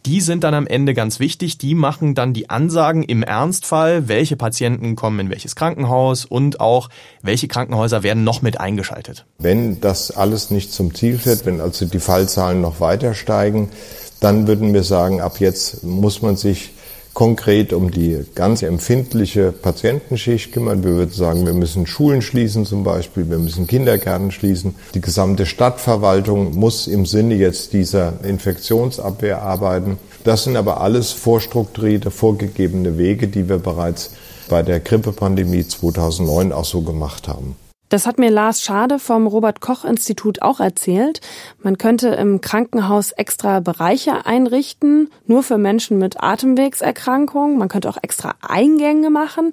die 0.05 0.21
sind 0.21 0.43
dann 0.43 0.53
am 0.53 0.67
Ende 0.67 0.93
ganz 0.93 1.19
wichtig. 1.19 1.57
Die 1.57 1.75
machen 1.75 2.15
dann 2.15 2.33
die 2.33 2.49
Ansagen 2.49 3.03
im 3.03 3.23
Ernstfall, 3.23 4.07
welche 4.07 4.35
Patienten 4.35 4.95
kommen 4.95 5.19
in 5.19 5.29
welches 5.29 5.55
Krankenhaus 5.55 6.25
und 6.25 6.59
auch 6.59 6.89
welche 7.21 7.47
Krankenhäuser 7.47 8.03
werden 8.03 8.23
noch 8.23 8.41
mit 8.41 8.59
eingeschaltet. 8.59 9.25
Wenn 9.37 9.79
das 9.81 10.11
alles 10.11 10.51
nicht 10.51 10.73
zum 10.73 10.93
Ziel 10.95 11.17
führt, 11.17 11.45
wenn 11.45 11.61
also 11.61 11.85
die 11.85 11.99
Fallzahlen 11.99 12.61
noch 12.61 12.79
weiter 12.79 13.13
steigen, 13.13 13.69
dann 14.19 14.47
würden 14.47 14.73
wir 14.73 14.83
sagen, 14.83 15.21
ab 15.21 15.39
jetzt 15.39 15.83
muss 15.83 16.21
man 16.21 16.35
sich 16.35 16.71
konkret 17.13 17.73
um 17.73 17.91
die 17.91 18.25
ganz 18.35 18.61
empfindliche 18.61 19.51
Patientenschicht 19.51 20.53
kümmern. 20.53 20.83
Wir 20.83 20.91
würden 20.91 21.11
sagen, 21.11 21.45
wir 21.45 21.53
müssen 21.53 21.85
Schulen 21.85 22.21
schließen 22.21 22.65
zum 22.65 22.83
Beispiel, 22.83 23.29
wir 23.29 23.37
müssen 23.37 23.67
Kindergärten 23.67 24.31
schließen. 24.31 24.75
Die 24.93 25.01
gesamte 25.01 25.45
Stadtverwaltung 25.45 26.55
muss 26.55 26.87
im 26.87 27.05
Sinne 27.05 27.35
jetzt 27.35 27.73
dieser 27.73 28.13
Infektionsabwehr 28.23 29.41
arbeiten. 29.41 29.97
Das 30.23 30.43
sind 30.43 30.55
aber 30.55 30.81
alles 30.81 31.11
vorstrukturierte, 31.11 32.11
vorgegebene 32.11 32.97
Wege, 32.97 33.27
die 33.27 33.49
wir 33.49 33.57
bereits 33.57 34.11
bei 34.49 34.63
der 34.63 34.79
Grippepandemie 34.79 35.65
2009 35.67 36.51
auch 36.51 36.65
so 36.65 36.81
gemacht 36.81 37.27
haben. 37.27 37.55
Das 37.91 38.07
hat 38.07 38.19
mir 38.19 38.31
Lars 38.31 38.61
Schade 38.61 38.99
vom 38.99 39.27
Robert 39.27 39.59
Koch 39.59 39.83
Institut 39.83 40.41
auch 40.41 40.61
erzählt. 40.61 41.19
Man 41.61 41.77
könnte 41.77 42.07
im 42.07 42.39
Krankenhaus 42.39 43.11
extra 43.11 43.59
Bereiche 43.59 44.25
einrichten, 44.25 45.09
nur 45.27 45.43
für 45.43 45.57
Menschen 45.57 45.97
mit 45.97 46.23
Atemwegserkrankungen. 46.23 47.57
Man 47.57 47.67
könnte 47.67 47.89
auch 47.89 47.97
extra 48.01 48.35
Eingänge 48.39 49.09
machen. 49.09 49.51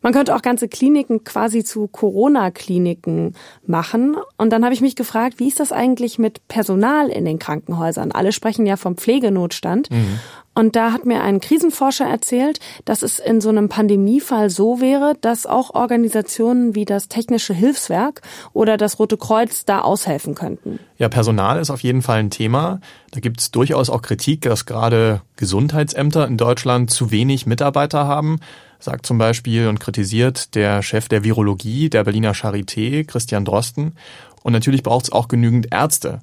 Man 0.00 0.14
könnte 0.14 0.34
auch 0.34 0.40
ganze 0.40 0.66
Kliniken 0.66 1.24
quasi 1.24 1.62
zu 1.62 1.86
Corona-Kliniken 1.86 3.34
machen. 3.66 4.16
Und 4.38 4.50
dann 4.50 4.64
habe 4.64 4.72
ich 4.72 4.80
mich 4.80 4.96
gefragt, 4.96 5.38
wie 5.38 5.48
ist 5.48 5.60
das 5.60 5.70
eigentlich 5.70 6.18
mit 6.18 6.48
Personal 6.48 7.10
in 7.10 7.26
den 7.26 7.38
Krankenhäusern? 7.38 8.12
Alle 8.12 8.32
sprechen 8.32 8.64
ja 8.64 8.76
vom 8.76 8.96
Pflegenotstand. 8.96 9.90
Mhm. 9.90 10.20
Und 10.54 10.76
da 10.76 10.92
hat 10.92 11.04
mir 11.04 11.22
ein 11.22 11.40
Krisenforscher 11.40 12.06
erzählt, 12.06 12.60
dass 12.84 13.02
es 13.02 13.18
in 13.18 13.40
so 13.40 13.48
einem 13.48 13.68
Pandemiefall 13.68 14.50
so 14.50 14.80
wäre, 14.80 15.14
dass 15.20 15.46
auch 15.46 15.74
Organisationen 15.74 16.74
wie 16.74 16.84
das 16.84 17.08
Technische 17.08 17.54
Hilfswerk 17.54 18.22
oder 18.52 18.76
das 18.76 18.98
Rote 18.98 19.16
Kreuz 19.16 19.64
da 19.64 19.80
aushelfen 19.80 20.34
könnten. 20.34 20.78
Ja, 20.98 21.08
Personal 21.08 21.58
ist 21.58 21.70
auf 21.70 21.80
jeden 21.80 22.02
Fall 22.02 22.18
ein 22.18 22.30
Thema. 22.30 22.80
Da 23.10 23.20
gibt 23.20 23.40
es 23.40 23.50
durchaus 23.50 23.90
auch 23.90 24.02
Kritik, 24.02 24.42
dass 24.42 24.66
gerade 24.66 25.22
Gesundheitsämter 25.36 26.26
in 26.26 26.36
Deutschland 26.36 26.90
zu 26.90 27.10
wenig 27.10 27.46
Mitarbeiter 27.46 28.06
haben 28.06 28.38
sagt 28.84 29.06
zum 29.06 29.18
Beispiel 29.18 29.66
und 29.66 29.80
kritisiert 29.80 30.54
der 30.54 30.82
Chef 30.82 31.08
der 31.08 31.24
Virologie 31.24 31.88
der 31.88 32.04
Berliner 32.04 32.34
Charité, 32.34 33.04
Christian 33.04 33.44
Drosten. 33.44 33.94
Und 34.42 34.52
natürlich 34.52 34.82
braucht 34.82 35.06
es 35.06 35.12
auch 35.12 35.26
genügend 35.26 35.72
Ärzte. 35.72 36.20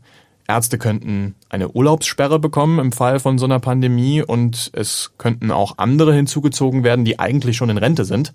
Ärzte 0.51 0.77
könnten 0.77 1.35
eine 1.47 1.69
Urlaubssperre 1.69 2.37
bekommen 2.37 2.79
im 2.79 2.91
Fall 2.91 3.21
von 3.21 3.37
so 3.37 3.45
einer 3.45 3.61
Pandemie 3.61 4.21
und 4.21 4.69
es 4.73 5.13
könnten 5.17 5.49
auch 5.49 5.77
andere 5.77 6.13
hinzugezogen 6.13 6.83
werden, 6.83 7.05
die 7.05 7.19
eigentlich 7.19 7.55
schon 7.55 7.69
in 7.69 7.77
Rente 7.77 8.03
sind. 8.03 8.33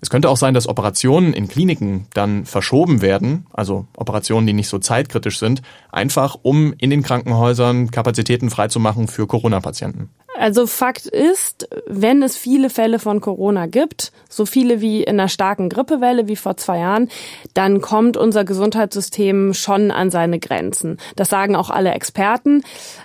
Es 0.00 0.08
könnte 0.08 0.28
auch 0.28 0.36
sein, 0.36 0.54
dass 0.54 0.68
Operationen 0.68 1.32
in 1.32 1.48
Kliniken 1.48 2.06
dann 2.14 2.44
verschoben 2.44 3.02
werden, 3.02 3.46
also 3.52 3.86
Operationen, 3.96 4.46
die 4.46 4.52
nicht 4.52 4.68
so 4.68 4.78
zeitkritisch 4.78 5.40
sind, 5.40 5.60
einfach 5.90 6.36
um 6.40 6.72
in 6.78 6.90
den 6.90 7.02
Krankenhäusern 7.02 7.90
Kapazitäten 7.90 8.48
freizumachen 8.48 9.08
für 9.08 9.26
Corona-Patienten. 9.26 10.10
Also 10.38 10.66
Fakt 10.66 11.06
ist, 11.06 11.68
wenn 11.86 12.22
es 12.22 12.36
viele 12.36 12.68
Fälle 12.68 12.98
von 12.98 13.20
Corona 13.20 13.66
gibt, 13.66 14.12
so 14.28 14.44
viele 14.44 14.80
wie 14.80 15.02
in 15.02 15.18
einer 15.18 15.28
starken 15.28 15.68
Grippewelle 15.68 16.28
wie 16.28 16.36
vor 16.36 16.56
zwei 16.56 16.78
Jahren, 16.78 17.08
dann 17.54 17.80
kommt 17.80 18.16
unser 18.16 18.44
Gesundheitssystem 18.44 19.54
schon 19.54 19.90
an 19.90 20.10
seine 20.10 20.38
Grenzen. 20.38 20.98
Das 21.16 21.30
sagen 21.30 21.56
auch 21.56 21.70
alle 21.70 21.92
Experten. 21.92 22.62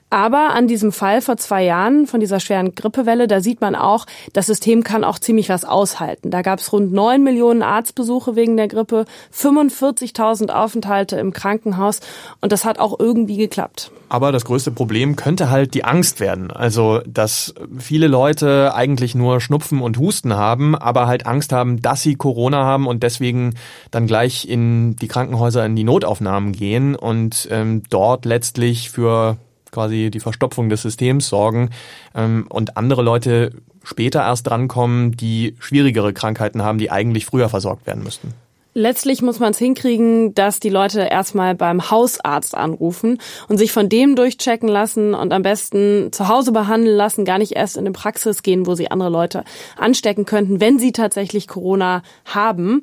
Aber 0.10 0.50
an 0.50 0.68
diesem 0.68 0.92
Fall 0.92 1.22
vor 1.22 1.38
zwei 1.38 1.64
Jahren 1.64 2.06
von 2.06 2.20
dieser 2.20 2.42
schweren 2.42 2.76
Grippewelle, 2.76 3.28
da 3.28 3.40
sieht 3.40 3.62
man 3.62 3.76
auch, 3.76 4.06
das 4.34 4.48
System 4.48 4.84
kann 4.84 5.06
auch 5.06 5.18
ziemlich 5.18 5.48
was 5.48 5.64
aushalten. 5.64 6.32
Da 6.32 6.42
gab 6.42 6.60
es 6.60 6.74
rund 6.74 6.92
neun 6.92 7.24
Millionen 7.24 7.62
Arztbesuche 7.64 8.36
wegen 8.36 8.58
der 8.58 8.68
Grippe, 8.68 9.06
45.000 9.34 10.50
Aufenthalte 10.50 11.18
im 11.18 11.32
Krankenhaus 11.32 12.02
und 12.42 12.52
das 12.52 12.66
hat 12.66 12.78
auch 12.78 13.00
irgendwie 13.00 13.38
geklappt. 13.38 13.92
Aber 14.10 14.34
das 14.34 14.44
größte 14.44 14.72
Problem 14.72 15.16
könnte 15.16 15.50
halt 15.50 15.74
die 15.74 15.86
Angst 15.86 16.20
werden. 16.20 16.52
Also, 16.52 17.00
dass 17.22 17.54
viele 17.78 18.08
Leute 18.08 18.74
eigentlich 18.74 19.14
nur 19.14 19.42
Schnupfen 19.42 19.80
und 19.82 20.00
Husten 20.00 20.34
haben, 20.34 20.76
aber 20.76 21.06
halt 21.06 21.28
Angst 21.28 21.54
haben, 21.54 21.80
dass 21.80 22.02
sie 22.02 22.16
Corona 22.16 22.66
haben 22.66 22.88
und 22.88 23.04
deswegen 23.04 23.54
dann 23.92 24.08
gleich 24.08 24.50
in 24.50 24.96
die 24.96 25.08
Krankenhäuser 25.08 25.64
in 25.64 25.76
die 25.76 25.84
Notaufnahmen 25.84 26.52
gehen 26.52 26.96
und 26.96 27.48
ähm, 27.52 27.84
dort 27.92 28.26
letztlich 28.26 28.90
für 28.90 29.38
quasi 29.70 30.10
die 30.10 30.20
Verstopfung 30.20 30.70
des 30.70 30.82
Systems 30.82 31.30
sorgen 31.30 31.70
ähm, 32.16 32.48
und 32.50 32.76
andere 32.76 33.04
Leute 33.04 33.52
später 33.84 34.22
erst 34.22 34.48
drankommen, 34.48 35.12
die 35.12 35.56
schwierigere 35.60 36.14
Krankheiten 36.14 36.64
haben, 36.64 36.80
die 36.80 36.90
eigentlich 36.90 37.28
früher 37.28 37.50
versorgt 37.50 37.86
werden 37.86 38.04
müssten. 38.04 38.34
Letztlich 38.74 39.22
muss 39.22 39.40
man 39.40 39.52
es 39.52 39.58
hinkriegen, 39.58 40.34
dass 40.34 40.62
die 40.62 40.70
Leute 40.70 41.02
erstmal 41.02 41.56
beim 41.56 41.92
Hausarzt 41.92 42.56
anrufen 42.56 43.18
und 43.50 43.58
sich 43.58 43.74
von 43.74 43.90
dem 43.90 44.16
durchchecken 44.16 44.70
lassen 44.70 45.14
und 45.14 45.34
am 45.34 45.42
besten 45.42 46.14
zu 46.14 46.30
Hause 46.30 46.54
behandeln 46.54 46.96
lassen, 46.96 47.26
gar 47.26 47.38
nicht 47.38 47.52
erst 47.52 47.76
in 47.76 47.82
eine 47.82 47.92
Praxis 47.92 48.44
gehen, 48.44 48.66
wo 48.66 48.76
sie 48.76 48.90
andere 48.90 49.10
Leute 49.10 49.44
anstecken 49.76 50.24
könnten, 50.24 50.62
wenn 50.62 50.80
sie 50.80 50.94
tatsächlich 50.94 51.50
Corona 51.50 52.02
haben. 52.24 52.82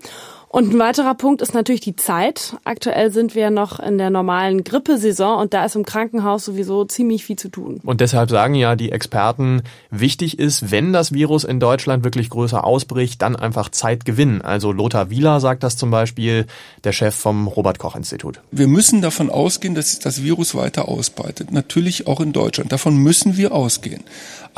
Und 0.49 0.73
ein 0.73 0.78
weiterer 0.78 1.14
Punkt 1.14 1.43
ist 1.43 1.52
natürlich 1.52 1.83
die 1.83 1.97
Zeit. 1.97 2.57
Aktuell 2.64 3.11
sind 3.11 3.35
wir 3.35 3.50
noch 3.50 3.78
in 3.81 3.99
der 3.99 4.09
normalen 4.09 4.64
Grippesaison 4.64 5.38
und 5.38 5.52
da 5.52 5.64
ist 5.64 5.76
im 5.76 5.85
Krankenhaus 5.85 6.45
sowieso 6.45 6.85
ziemlich 6.85 7.25
viel 7.25 7.37
zu 7.37 7.50
tun. 7.50 7.81
Und 7.85 8.00
deshalb 8.00 8.31
sagen 8.31 8.55
ja 8.55 8.75
die 8.75 8.90
Experten, 8.90 9.62
wichtig 9.90 10.38
ist, 10.38 10.71
wenn 10.71 10.93
das 10.93 11.12
Virus 11.12 11.45
in 11.45 11.61
Deutschland 11.61 12.02
wirklich 12.02 12.31
größer 12.31 12.64
ausbricht, 12.64 13.21
dann 13.21 13.37
einfach 13.37 13.69
Zeit 13.69 14.07
gewinnen. 14.07 14.40
Also 14.40 14.73
Lothar 14.73 15.11
Wieler 15.11 15.40
sagt 15.40 15.62
das 15.62 15.76
zum 15.76 15.90
Beispiel, 15.90 16.47
der 16.85 16.93
Chef 16.93 17.14
vom 17.14 17.47
Robert 17.47 17.78
Koch 17.78 17.95
Institut. 17.95 18.40
Wir 18.50 18.69
müssen 18.69 19.02
davon 19.02 19.28
ausgehen, 19.28 19.75
dass 19.75 19.90
sich 19.90 20.00
das 20.00 20.23
Virus 20.23 20.55
weiter 20.55 20.88
ausbreitet. 20.88 21.52
Natürlich 21.52 22.07
auch 22.07 22.21
in 22.21 22.33
Deutschland. 22.33 22.73
Davon 22.73 22.97
müssen 22.97 23.37
wir 23.37 23.52
ausgehen. 23.52 24.02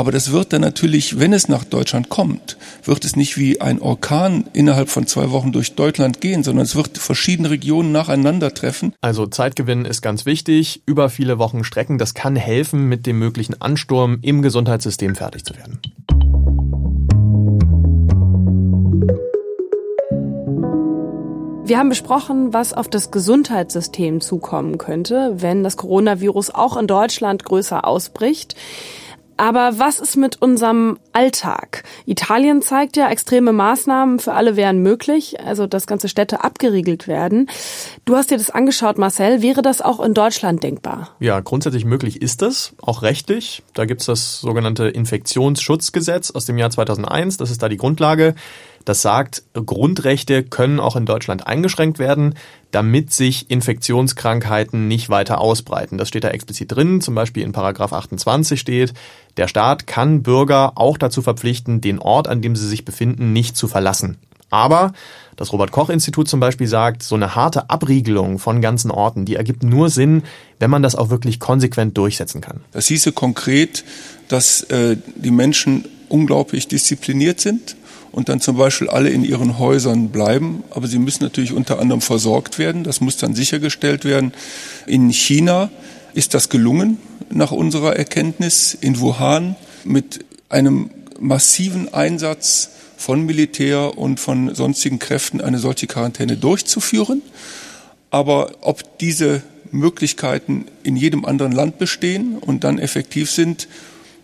Aber 0.01 0.13
das 0.13 0.33
wird 0.33 0.55
dann 0.55 0.63
natürlich, 0.63 1.19
wenn 1.19 1.35
es 1.35 1.49
nach 1.49 1.63
Deutschland 1.63 2.09
kommt, 2.09 2.57
wird 2.85 3.05
es 3.05 3.17
nicht 3.17 3.37
wie 3.37 3.61
ein 3.61 3.83
Orkan 3.83 4.47
innerhalb 4.55 4.89
von 4.89 5.07
zwei 5.07 5.31
Wochen 5.31 5.53
durch 5.53 5.75
Deutschland 5.75 6.23
gehen, 6.23 6.43
sondern 6.43 6.65
es 6.65 6.75
wird 6.75 6.97
verschiedene 6.97 7.51
Regionen 7.51 7.93
nacheinander 7.93 8.55
treffen. 8.55 8.95
Also 9.03 9.27
Zeitgewinn 9.27 9.85
ist 9.85 10.01
ganz 10.01 10.25
wichtig. 10.25 10.81
Über 10.87 11.11
viele 11.11 11.39
Wochen 11.39 11.65
strecken, 11.65 11.99
das 11.99 12.15
kann 12.15 12.35
helfen, 12.35 12.89
mit 12.89 13.05
dem 13.05 13.19
möglichen 13.19 13.61
Ansturm 13.61 14.21
im 14.23 14.41
Gesundheitssystem 14.41 15.17
fertig 15.17 15.45
zu 15.45 15.55
werden. 15.55 15.81
Wir 21.65 21.79
haben 21.79 21.91
besprochen, 21.91 22.55
was 22.55 22.73
auf 22.73 22.89
das 22.89 23.11
Gesundheitssystem 23.11 24.23
zukommen 24.23 24.79
könnte, 24.79 25.35
wenn 25.37 25.63
das 25.63 25.77
Coronavirus 25.77 26.55
auch 26.55 26.79
in 26.79 26.87
Deutschland 26.87 27.45
größer 27.45 27.87
ausbricht. 27.87 28.57
Aber 29.41 29.79
was 29.79 30.01
ist 30.01 30.19
mit 30.19 30.43
unserem 30.43 30.99
Alltag? 31.15 31.85
Italien 32.05 32.61
zeigt 32.61 32.99
ja, 32.99 33.09
extreme 33.09 33.55
Maßnahmen 33.55 34.19
für 34.19 34.35
alle 34.35 34.55
wären 34.55 34.83
möglich, 34.83 35.41
also 35.41 35.67
dass 35.67 35.87
ganze 35.87 36.11
Städte 36.11 36.45
abgeriegelt 36.45 37.09
werden. 37.09 37.49
Du 38.05 38.17
hast 38.17 38.31
dir 38.31 38.37
das 38.37 38.51
angeschaut, 38.51 38.99
Marcel. 38.99 39.41
Wäre 39.41 39.63
das 39.63 39.81
auch 39.81 39.99
in 40.01 40.13
Deutschland 40.13 40.63
denkbar? 40.63 41.17
Ja, 41.21 41.41
grundsätzlich 41.41 41.87
möglich 41.87 42.21
ist 42.21 42.43
das, 42.43 42.75
auch 42.83 43.01
rechtlich. 43.01 43.63
Da 43.73 43.87
gibt's 43.87 44.05
das 44.05 44.43
sogenannte 44.43 44.89
Infektionsschutzgesetz 44.89 46.33
aus 46.33 46.45
dem 46.45 46.59
Jahr 46.59 46.69
2001. 46.69 47.39
Das 47.39 47.51
ist 47.51 47.63
da 47.63 47.71
die 47.71 47.79
Grundlage. 47.79 48.35
Das 48.85 49.03
sagt, 49.03 49.43
Grundrechte 49.53 50.43
können 50.43 50.81
auch 50.81 50.97
in 50.97 51.07
Deutschland 51.07 51.47
eingeschränkt 51.47 51.99
werden, 51.99 52.35
damit 52.71 53.13
sich 53.13 53.51
Infektionskrankheiten 53.51 54.89
nicht 54.89 55.11
weiter 55.11 55.41
ausbreiten. 55.41 55.99
Das 55.99 56.09
steht 56.09 56.25
da 56.25 56.29
explizit 56.29 56.73
drin. 56.73 57.01
Zum 57.01 57.15
Beispiel 57.15 57.43
in 57.43 57.53
Paragraph 57.53 57.93
28 57.93 58.59
steht, 58.59 58.95
der 59.37 59.49
Staat 59.49 59.87
kann 59.87 60.23
Bürger 60.23 60.73
auch 60.77 60.97
dazu 60.97 61.21
verpflichten, 61.21 61.81
den 61.81 61.99
Ort, 61.99 62.29
an 62.29 62.43
dem 62.43 62.57
sie 62.57 62.67
sich 62.67 62.85
befinden, 62.85 63.33
nicht 63.33 63.57
zu 63.57 63.69
verlassen. 63.69 64.19
Aber 64.51 64.93
das 65.37 65.53
Robert 65.53 65.71
Koch 65.71 65.91
Institut 65.91 66.29
zum 66.29 66.41
Beispiel 66.41 66.67
sagt, 66.67 67.03
so 67.03 67.15
eine 67.15 67.35
harte 67.35 67.71
Abriegelung 67.71 68.39
von 68.39 68.61
ganzen 68.61 68.91
Orten, 68.91 69.25
die 69.25 69.37
ergibt 69.37 69.63
nur 69.63 69.89
Sinn, 69.89 70.25
wenn 70.59 70.71
man 70.71 70.83
das 70.83 70.97
auch 70.97 71.09
wirklich 71.09 71.39
konsequent 71.39 71.97
durchsetzen 71.97 72.41
kann. 72.41 72.61
Das 72.73 72.89
hieße 72.89 73.13
konkret, 73.13 73.85
dass 74.29 74.63
äh, 74.65 74.97
die 75.17 75.31
Menschen 75.31 75.87
unglaublich 76.09 76.67
diszipliniert 76.67 77.41
sind 77.41 77.77
und 78.13 78.29
dann 78.29 78.41
zum 78.41 78.57
Beispiel 78.57 78.89
alle 78.89 79.11
in 79.11 79.25
ihren 79.25 79.59
Häusern 79.59 80.09
bleiben. 80.09 80.65
Aber 80.71 80.87
sie 80.87 80.99
müssen 80.99 81.23
natürlich 81.23 81.53
unter 81.53 81.79
anderem 81.79 82.01
versorgt 82.01 82.59
werden. 82.59 82.85
Das 82.85 83.01
muss 83.01 83.17
dann 83.17 83.35
sichergestellt 83.35 84.05
werden. 84.05 84.33
In 84.87 85.11
China 85.11 85.71
ist 86.13 86.35
das 86.35 86.49
gelungen, 86.49 86.99
nach 87.31 87.53
unserer 87.53 87.97
Erkenntnis, 87.97 88.77
in 88.81 88.99
Wuhan 88.99 89.57
mit 89.85 90.25
einem 90.49 90.91
massiven 91.21 91.93
Einsatz 91.93 92.71
von 92.97 93.25
Militär 93.25 93.97
und 93.97 94.21
von 94.21 94.55
sonstigen 94.55 94.99
Kräften 94.99 95.41
eine 95.41 95.59
solche 95.59 95.87
Quarantäne 95.87 96.37
durchzuführen. 96.37 97.23
Aber 98.11 98.53
ob 98.61 98.99
diese 98.99 99.43
Möglichkeiten 99.71 100.67
in 100.83 100.97
jedem 100.97 101.25
anderen 101.25 101.53
Land 101.53 101.79
bestehen 101.79 102.37
und 102.37 102.65
dann 102.65 102.79
effektiv 102.79 103.31
sind, 103.31 103.69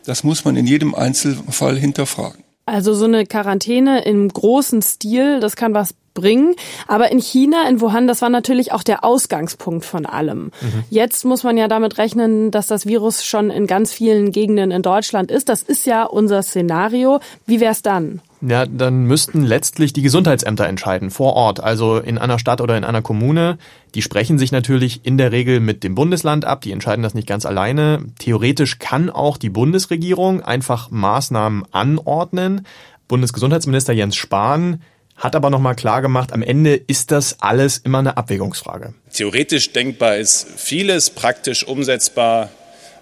das 0.05 0.25
muss 0.25 0.45
man 0.45 0.57
in 0.57 0.67
jedem 0.67 0.95
Einzelfall 0.95 1.79
hinterfragen. 1.79 2.46
Also 2.67 2.95
so 2.95 3.05
eine 3.05 3.25
Quarantäne 3.27 4.05
im 4.05 4.29
großen 4.29 4.83
Stil, 4.83 5.39
das 5.39 5.55
kann 5.55 5.73
was 5.73 5.95
bringen. 6.17 6.57
Aber 6.89 7.13
in 7.13 7.21
China, 7.21 7.69
in 7.69 7.81
Wuhan, 7.81 8.09
das 8.09 8.23
war 8.23 8.29
natürlich 8.29 8.73
auch 8.73 8.83
der 8.83 9.05
Ausgangspunkt 9.05 9.85
von 9.85 10.05
allem. 10.05 10.47
Mhm. 10.61 10.85
Jetzt 10.91 11.25
muss 11.25 11.45
man 11.45 11.57
ja 11.57 11.69
damit 11.69 11.99
rechnen, 11.99 12.51
dass 12.51 12.67
das 12.67 12.87
Virus 12.87 13.25
schon 13.25 13.51
in 13.51 13.69
ganz 13.69 13.93
vielen 13.93 14.33
Gegenden 14.33 14.73
in 14.73 14.83
Deutschland 14.83 15.31
ist. 15.31 15.49
Das 15.49 15.63
ist 15.63 15.87
ja 15.87 16.03
unser 16.03 16.43
Szenario. 16.43 17.21
Wie 17.47 17.61
wäre 17.61 17.73
es 17.73 17.83
dann? 17.83 18.21
Ja, 18.49 18.65
dann 18.65 19.07
müssten 19.07 19.43
letztlich 19.43 19.93
die 19.93 20.03
Gesundheitsämter 20.03 20.67
entscheiden, 20.67 21.11
vor 21.11 21.33
Ort, 21.33 21.59
also 21.59 21.99
in 21.99 22.17
einer 22.17 22.39
Stadt 22.39 22.61
oder 22.61 22.77
in 22.77 22.85
einer 22.85 23.03
Kommune. 23.03 23.59
Die 23.97 24.03
sprechen 24.03 24.39
sich 24.39 24.53
natürlich 24.53 25.05
in 25.05 25.19
der 25.19 25.33
Regel 25.33 25.59
mit 25.59 25.83
dem 25.83 25.97
Bundesland 25.97 26.45
ab, 26.45 26.61
die 26.61 26.71
entscheiden 26.71 27.03
das 27.03 27.15
nicht 27.15 27.27
ganz 27.27 27.45
alleine. 27.45 28.05
Theoretisch 28.21 28.79
kann 28.79 29.11
auch 29.11 29.37
die 29.37 29.51
Bundesregierung 29.51 30.43
einfach 30.43 30.91
Maßnahmen 30.93 31.65
anordnen. 31.73 32.67
Bundesgesundheitsminister 33.09 33.93
Jens 33.93 34.15
Spahn 34.15 34.81
hat 35.17 35.35
aber 35.35 35.51
nochmal 35.51 35.75
klar 35.75 36.01
gemacht, 36.01 36.33
am 36.33 36.43
Ende 36.43 36.75
ist 36.75 37.11
das 37.11 37.41
alles 37.41 37.79
immer 37.79 37.99
eine 37.99 38.17
Abwägungsfrage. 38.17 38.95
Theoretisch 39.13 39.73
denkbar 39.73 40.19
ist 40.19 40.47
vieles, 40.57 41.11
praktisch 41.11 41.67
umsetzbar 41.67 42.51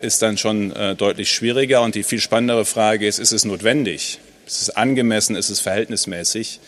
ist 0.00 0.22
dann 0.22 0.38
schon 0.38 0.72
äh, 0.72 0.94
deutlich 0.94 1.32
schwieriger. 1.32 1.82
Und 1.82 1.96
die 1.96 2.02
viel 2.02 2.20
spannendere 2.20 2.64
Frage 2.64 3.06
ist, 3.06 3.18
ist 3.18 3.32
es 3.32 3.44
notwendig? 3.44 4.20
Ist 4.46 4.62
es 4.62 4.70
angemessen? 4.70 5.36
Ist 5.36 5.50
es 5.50 5.60
verhältnismäßig? 5.60 6.60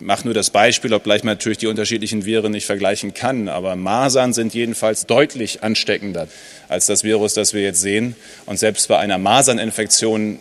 Ich 0.00 0.06
mache 0.06 0.24
nur 0.24 0.34
das 0.34 0.50
Beispiel, 0.50 0.94
obgleich 0.94 1.24
man 1.24 1.34
natürlich 1.34 1.58
die 1.58 1.66
unterschiedlichen 1.66 2.24
Viren 2.24 2.52
nicht 2.52 2.66
vergleichen 2.66 3.14
kann. 3.14 3.48
Aber 3.48 3.76
Masern 3.76 4.32
sind 4.32 4.54
jedenfalls 4.54 5.06
deutlich 5.06 5.62
ansteckender 5.62 6.28
als 6.68 6.86
das 6.86 7.04
Virus, 7.04 7.34
das 7.34 7.52
wir 7.52 7.62
jetzt 7.62 7.80
sehen. 7.80 8.14
Und 8.46 8.58
selbst 8.58 8.88
bei 8.88 8.98
einer 8.98 9.18
Maserninfektion 9.18 10.38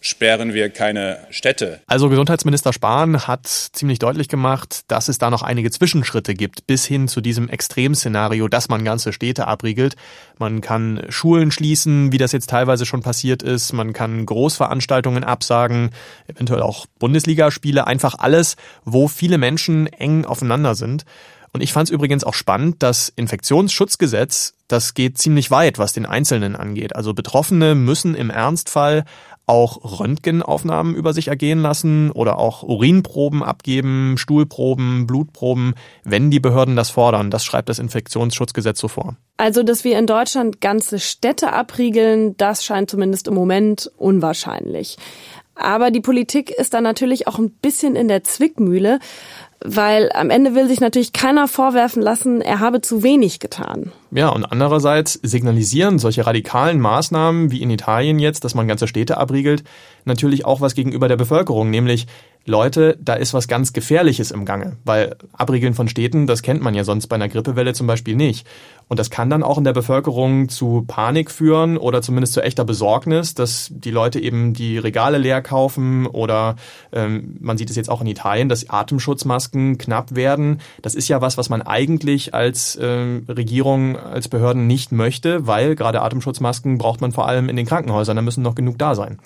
sperren 0.00 0.54
wir 0.54 0.70
keine 0.70 1.18
Städte. 1.30 1.80
Also 1.86 2.08
Gesundheitsminister 2.08 2.72
Spahn 2.72 3.26
hat 3.26 3.46
ziemlich 3.46 3.98
deutlich 3.98 4.28
gemacht, 4.28 4.82
dass 4.88 5.08
es 5.08 5.18
da 5.18 5.28
noch 5.28 5.42
einige 5.42 5.70
Zwischenschritte 5.70 6.34
gibt, 6.34 6.66
bis 6.66 6.86
hin 6.86 7.06
zu 7.06 7.20
diesem 7.20 7.48
Extremszenario, 7.48 8.48
dass 8.48 8.70
man 8.70 8.84
ganze 8.84 9.12
Städte 9.12 9.46
abriegelt. 9.46 9.96
Man 10.38 10.62
kann 10.62 11.04
Schulen 11.10 11.50
schließen, 11.50 12.12
wie 12.12 12.18
das 12.18 12.32
jetzt 12.32 12.48
teilweise 12.48 12.86
schon 12.86 13.02
passiert 13.02 13.42
ist. 13.42 13.74
Man 13.74 13.92
kann 13.92 14.24
Großveranstaltungen 14.24 15.22
absagen, 15.22 15.90
eventuell 16.26 16.62
auch 16.62 16.86
Bundesligaspiele, 16.98 17.86
einfach 17.86 18.14
alles, 18.18 18.56
wo 18.84 19.06
viele 19.06 19.36
Menschen 19.36 19.86
eng 19.86 20.24
aufeinander 20.24 20.74
sind. 20.74 21.04
Und 21.52 21.62
ich 21.62 21.72
fand 21.72 21.88
es 21.88 21.92
übrigens 21.92 22.24
auch 22.24 22.34
spannend, 22.34 22.76
das 22.78 23.12
Infektionsschutzgesetz, 23.16 24.54
das 24.68 24.94
geht 24.94 25.18
ziemlich 25.18 25.50
weit, 25.50 25.78
was 25.78 25.92
den 25.92 26.06
Einzelnen 26.06 26.54
angeht. 26.54 26.94
Also 26.94 27.12
Betroffene 27.12 27.74
müssen 27.74 28.14
im 28.14 28.30
Ernstfall 28.30 29.04
auch 29.50 29.98
Röntgenaufnahmen 29.98 30.94
über 30.94 31.12
sich 31.12 31.26
ergehen 31.26 31.58
lassen 31.58 32.12
oder 32.12 32.38
auch 32.38 32.62
Urinproben 32.62 33.42
abgeben, 33.42 34.14
Stuhlproben, 34.16 35.08
Blutproben, 35.08 35.74
wenn 36.04 36.30
die 36.30 36.38
Behörden 36.38 36.76
das 36.76 36.90
fordern. 36.90 37.32
Das 37.32 37.44
schreibt 37.44 37.68
das 37.68 37.80
Infektionsschutzgesetz 37.80 38.78
so 38.78 38.86
vor. 38.86 39.16
Also, 39.38 39.64
dass 39.64 39.82
wir 39.82 39.98
in 39.98 40.06
Deutschland 40.06 40.60
ganze 40.60 41.00
Städte 41.00 41.52
abriegeln, 41.52 42.36
das 42.36 42.64
scheint 42.64 42.90
zumindest 42.90 43.26
im 43.26 43.34
Moment 43.34 43.90
unwahrscheinlich. 43.96 44.96
Aber 45.56 45.90
die 45.90 46.00
Politik 46.00 46.50
ist 46.50 46.72
dann 46.72 46.84
natürlich 46.84 47.26
auch 47.26 47.38
ein 47.38 47.50
bisschen 47.50 47.96
in 47.96 48.06
der 48.06 48.22
Zwickmühle 48.22 49.00
weil 49.64 50.10
am 50.14 50.30
Ende 50.30 50.54
will 50.54 50.68
sich 50.68 50.80
natürlich 50.80 51.12
keiner 51.12 51.46
vorwerfen 51.46 52.02
lassen, 52.02 52.40
er 52.40 52.60
habe 52.60 52.80
zu 52.80 53.02
wenig 53.02 53.40
getan. 53.40 53.92
Ja, 54.10 54.30
und 54.30 54.44
andererseits 54.44 55.14
signalisieren 55.22 55.98
solche 55.98 56.26
radikalen 56.26 56.80
Maßnahmen 56.80 57.50
wie 57.50 57.62
in 57.62 57.70
Italien 57.70 58.18
jetzt, 58.18 58.44
dass 58.44 58.54
man 58.54 58.68
ganze 58.68 58.88
Städte 58.88 59.18
abriegelt, 59.18 59.62
natürlich 60.04 60.44
auch 60.46 60.60
was 60.60 60.74
gegenüber 60.74 61.08
der 61.08 61.16
Bevölkerung, 61.16 61.70
nämlich 61.70 62.06
Leute, 62.46 62.96
da 63.00 63.14
ist 63.14 63.34
was 63.34 63.48
ganz 63.48 63.72
Gefährliches 63.72 64.30
im 64.30 64.46
Gange, 64.46 64.76
weil 64.84 65.16
Abriegeln 65.32 65.74
von 65.74 65.88
Städten, 65.88 66.26
das 66.26 66.42
kennt 66.42 66.62
man 66.62 66.74
ja 66.74 66.84
sonst 66.84 67.06
bei 67.06 67.16
einer 67.16 67.28
Grippewelle 67.28 67.74
zum 67.74 67.86
Beispiel 67.86 68.16
nicht. 68.16 68.46
Und 68.88 68.98
das 68.98 69.10
kann 69.10 69.30
dann 69.30 69.42
auch 69.42 69.58
in 69.58 69.64
der 69.64 69.72
Bevölkerung 69.72 70.48
zu 70.48 70.84
Panik 70.86 71.30
führen 71.30 71.76
oder 71.76 72.02
zumindest 72.02 72.32
zu 72.32 72.42
echter 72.42 72.64
Besorgnis, 72.64 73.34
dass 73.34 73.68
die 73.70 73.90
Leute 73.90 74.18
eben 74.18 74.52
die 74.52 74.78
Regale 74.78 75.18
leer 75.18 75.42
kaufen 75.42 76.06
oder 76.06 76.56
ähm, 76.92 77.36
man 77.40 77.56
sieht 77.56 77.70
es 77.70 77.76
jetzt 77.76 77.90
auch 77.90 78.00
in 78.00 78.06
Italien, 78.08 78.48
dass 78.48 78.68
Atemschutzmasken 78.68 79.78
knapp 79.78 80.16
werden. 80.16 80.60
Das 80.82 80.94
ist 80.94 81.08
ja 81.08 81.20
was, 81.20 81.38
was 81.38 81.50
man 81.50 81.62
eigentlich 81.62 82.34
als 82.34 82.74
äh, 82.76 83.20
Regierung, 83.28 83.96
als 83.96 84.28
Behörden 84.28 84.66
nicht 84.66 84.92
möchte, 84.92 85.46
weil 85.46 85.76
gerade 85.76 86.00
Atemschutzmasken 86.00 86.78
braucht 86.78 87.00
man 87.00 87.12
vor 87.12 87.28
allem 87.28 87.48
in 87.48 87.56
den 87.56 87.66
Krankenhäusern, 87.66 88.16
da 88.16 88.22
müssen 88.22 88.42
noch 88.42 88.54
genug 88.54 88.78
da 88.78 88.94
sein. 88.94 89.18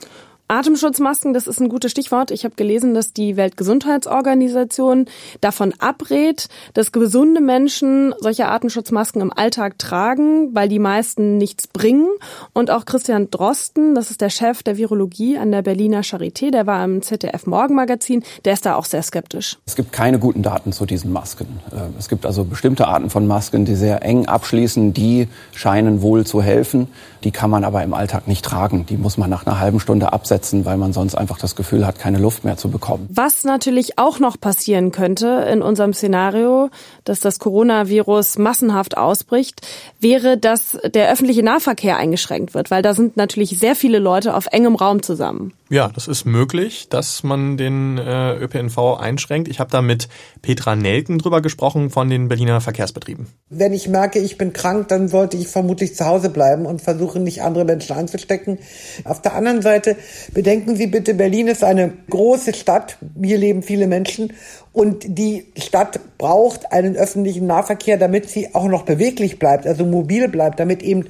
Atemschutzmasken, 0.48 1.33
das 1.33 1.46
ist 1.46 1.61
ein 1.61 1.70
gutes 1.70 1.90
Stichwort. 1.90 2.30
Ich 2.30 2.44
habe 2.44 2.54
gelesen, 2.54 2.92
dass 2.92 3.14
die 3.14 3.37
Weltgesundheitsorganisation 3.37 5.07
davon 5.40 5.72
abrät, 5.78 6.48
dass 6.74 6.92
gesunde 6.92 7.40
Menschen 7.40 8.14
solche 8.20 8.48
Atemschutzmasken 8.48 9.22
im 9.22 9.33
Alltag 9.33 9.78
tragen, 9.78 10.54
weil 10.54 10.68
die 10.68 10.78
meisten 10.78 11.38
nichts 11.38 11.66
bringen. 11.66 12.09
Und 12.52 12.70
auch 12.70 12.85
Christian 12.85 13.30
Drosten, 13.30 13.94
das 13.94 14.11
ist 14.11 14.20
der 14.20 14.28
Chef 14.28 14.62
der 14.62 14.76
Virologie 14.76 15.38
an 15.38 15.50
der 15.50 15.62
Berliner 15.62 16.02
Charité, 16.02 16.50
der 16.50 16.66
war 16.66 16.85
im 16.85 17.00
ZDF 17.00 17.46
Morgenmagazin, 17.46 18.22
der 18.44 18.52
ist 18.52 18.66
da 18.66 18.74
auch 18.74 18.85
sehr 18.85 19.02
skeptisch. 19.02 19.59
Es 19.64 19.76
gibt 19.76 19.92
keine 19.92 20.18
guten 20.18 20.42
Daten 20.42 20.72
zu 20.72 20.85
diesen 20.85 21.11
Masken. 21.11 21.46
Äh, 21.72 21.98
es 21.98 22.09
gibt 22.09 22.26
also 22.26 22.44
bestimmte 22.44 22.87
Arten 22.87 23.09
von 23.09 23.26
Masken, 23.26 23.64
die 23.64 23.76
sehr 23.76 24.02
eng 24.02 24.26
abschließen, 24.26 24.92
die 24.92 25.28
scheinen 25.54 26.02
wohl 26.02 26.26
zu 26.26 26.42
helfen. 26.42 26.88
Die 27.24 27.30
kann 27.30 27.48
man 27.50 27.64
aber 27.64 27.82
im 27.82 27.94
Alltag 27.94 28.28
nicht 28.28 28.44
tragen. 28.44 28.84
Die 28.87 28.98
muss 28.98 29.16
man 29.16 29.30
nach 29.30 29.46
einer 29.46 29.58
halben 29.58 29.80
Stunde 29.80 30.12
absetzen, 30.12 30.66
weil 30.66 30.76
man 30.76 30.92
sonst 30.92 31.14
einfach 31.14 31.38
das 31.38 31.56
Gefühl 31.56 31.87
hat, 31.87 31.98
keine 31.98 32.18
Luft 32.18 32.44
mehr 32.44 32.58
zu 32.58 32.68
bekommen. 32.70 33.08
Was 33.10 33.44
natürlich 33.44 33.98
auch 33.98 34.18
noch 34.18 34.38
passieren 34.38 34.92
könnte 34.92 35.46
in 35.50 35.62
unserem 35.62 35.94
Szenario, 35.94 36.68
dass 37.04 37.20
das 37.20 37.38
Coronavirus 37.38 38.38
massenhaft 38.38 38.98
ausbricht, 38.98 39.66
wäre, 40.00 40.37
dass 40.37 40.78
der 40.84 41.10
öffentliche 41.10 41.42
Nahverkehr 41.42 41.96
eingeschränkt 41.96 42.54
wird, 42.54 42.70
weil 42.70 42.82
da 42.82 42.94
sind 42.94 43.16
natürlich 43.16 43.58
sehr 43.58 43.74
viele 43.74 43.98
Leute 43.98 44.34
auf 44.34 44.46
engem 44.52 44.74
Raum 44.74 45.02
zusammen. 45.02 45.54
Ja, 45.70 45.90
das 45.94 46.08
ist 46.08 46.26
möglich, 46.26 46.88
dass 46.90 47.22
man 47.22 47.56
den 47.56 47.96
äh, 47.96 48.37
ÖPNV 48.37 48.98
einschränkt. 49.00 49.48
Ich 49.48 49.60
habe 49.60 49.70
da 49.70 49.80
mit 49.80 50.08
Petra 50.42 50.76
Nelken 50.76 51.18
drüber 51.18 51.40
gesprochen 51.40 51.88
von 51.88 52.10
den 52.10 52.28
Berliner 52.28 52.60
Verkehrsbetrieben. 52.60 53.28
Wenn 53.48 53.72
ich 53.72 53.88
merke, 53.88 54.18
ich 54.18 54.37
bin 54.37 54.52
krank, 54.52 54.88
dann 54.88 55.08
sollte 55.08 55.38
ich 55.38 55.48
vermutlich 55.48 55.96
zu 55.96 56.04
Hause 56.04 56.28
bleiben 56.28 56.66
und 56.66 56.82
versuchen, 56.82 57.13
nicht 57.22 57.42
andere 57.42 57.64
Menschen 57.64 57.96
anzustecken. 57.96 58.59
Auf 59.05 59.22
der 59.22 59.35
anderen 59.35 59.62
Seite 59.62 59.96
bedenken 60.33 60.77
Sie 60.77 60.87
bitte, 60.87 61.14
Berlin 61.14 61.48
ist 61.48 61.62
eine 61.62 61.92
große 62.11 62.55
Stadt. 62.55 62.98
Hier 63.22 63.38
leben 63.38 63.62
viele 63.62 63.87
Menschen 63.87 64.33
und 64.72 65.05
die 65.07 65.46
Stadt 65.57 66.00
braucht 66.18 66.72
einen 66.72 66.96
öffentlichen 66.96 67.46
Nahverkehr, 67.46 67.96
damit 67.96 68.29
sie 68.29 68.55
auch 68.55 68.66
noch 68.66 68.83
beweglich 68.83 69.38
bleibt, 69.38 69.66
also 69.66 69.85
mobil 69.87 70.29
bleibt, 70.29 70.59
damit 70.59 70.83
eben 70.83 71.07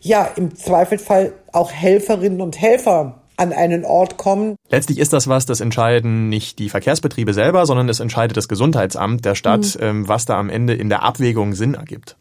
ja 0.00 0.28
im 0.36 0.56
Zweifelsfall 0.56 1.32
auch 1.52 1.70
Helferinnen 1.70 2.40
und 2.40 2.60
Helfer 2.60 3.22
an 3.36 3.52
einen 3.52 3.84
Ort 3.84 4.16
kommen. 4.16 4.56
Letztlich 4.70 4.98
ist 4.98 5.12
das 5.12 5.28
was, 5.28 5.46
das 5.46 5.60
entscheiden 5.60 6.28
nicht 6.28 6.58
die 6.58 6.68
Verkehrsbetriebe 6.68 7.34
selber, 7.34 7.66
sondern 7.66 7.88
es 7.88 8.00
entscheidet 8.00 8.36
das 8.36 8.48
Gesundheitsamt 8.48 9.24
der 9.24 9.34
Stadt, 9.34 9.78
mhm. 9.80 10.08
was 10.08 10.24
da 10.24 10.38
am 10.38 10.48
Ende 10.48 10.74
in 10.74 10.88
der 10.88 11.02
Abwägung 11.02 11.54
Sinn 11.54 11.74
ergibt. 11.74 12.16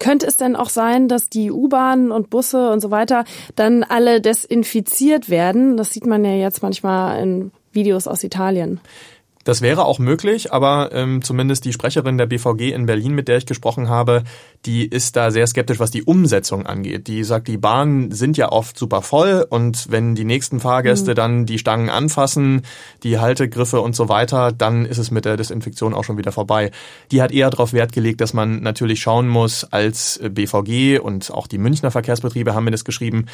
Könnte 0.00 0.26
es 0.26 0.36
denn 0.36 0.56
auch 0.56 0.70
sein, 0.70 1.06
dass 1.06 1.28
die 1.28 1.52
U-Bahnen 1.52 2.10
und 2.10 2.30
Busse 2.30 2.70
und 2.70 2.80
so 2.80 2.90
weiter 2.90 3.24
dann 3.54 3.84
alle 3.84 4.20
desinfiziert 4.20 5.30
werden? 5.30 5.76
Das 5.76 5.92
sieht 5.92 6.06
man 6.06 6.24
ja 6.24 6.34
jetzt 6.34 6.62
manchmal 6.62 7.22
in 7.22 7.52
Videos 7.70 8.08
aus 8.08 8.24
Italien. 8.24 8.80
Das 9.50 9.62
wäre 9.62 9.84
auch 9.84 9.98
möglich, 9.98 10.52
aber 10.52 10.90
ähm, 10.92 11.24
zumindest 11.24 11.64
die 11.64 11.72
Sprecherin 11.72 12.18
der 12.18 12.26
BVG 12.26 12.70
in 12.72 12.86
Berlin, 12.86 13.16
mit 13.16 13.26
der 13.26 13.36
ich 13.36 13.46
gesprochen 13.46 13.88
habe, 13.88 14.22
die 14.64 14.86
ist 14.86 15.16
da 15.16 15.32
sehr 15.32 15.44
skeptisch, 15.48 15.80
was 15.80 15.90
die 15.90 16.04
Umsetzung 16.04 16.66
angeht. 16.66 17.08
Die 17.08 17.24
sagt, 17.24 17.48
die 17.48 17.56
Bahnen 17.56 18.12
sind 18.12 18.36
ja 18.36 18.52
oft 18.52 18.78
super 18.78 19.02
voll 19.02 19.44
und 19.50 19.90
wenn 19.90 20.14
die 20.14 20.22
nächsten 20.22 20.60
Fahrgäste 20.60 21.10
mhm. 21.10 21.14
dann 21.16 21.46
die 21.46 21.58
Stangen 21.58 21.90
anfassen, 21.90 22.62
die 23.02 23.18
Haltegriffe 23.18 23.80
und 23.80 23.96
so 23.96 24.08
weiter, 24.08 24.52
dann 24.52 24.86
ist 24.86 24.98
es 24.98 25.10
mit 25.10 25.24
der 25.24 25.36
Desinfektion 25.36 25.94
auch 25.94 26.04
schon 26.04 26.16
wieder 26.16 26.30
vorbei. 26.30 26.70
Die 27.10 27.20
hat 27.20 27.32
eher 27.32 27.50
darauf 27.50 27.72
Wert 27.72 27.90
gelegt, 27.90 28.20
dass 28.20 28.32
man 28.32 28.62
natürlich 28.62 29.00
schauen 29.00 29.26
muss, 29.26 29.64
als 29.64 30.20
BVG 30.22 31.00
und 31.00 31.32
auch 31.32 31.48
die 31.48 31.58
Münchner 31.58 31.90
Verkehrsbetriebe 31.90 32.54
haben 32.54 32.66
mir 32.66 32.70
das 32.70 32.84
geschrieben, 32.84 33.26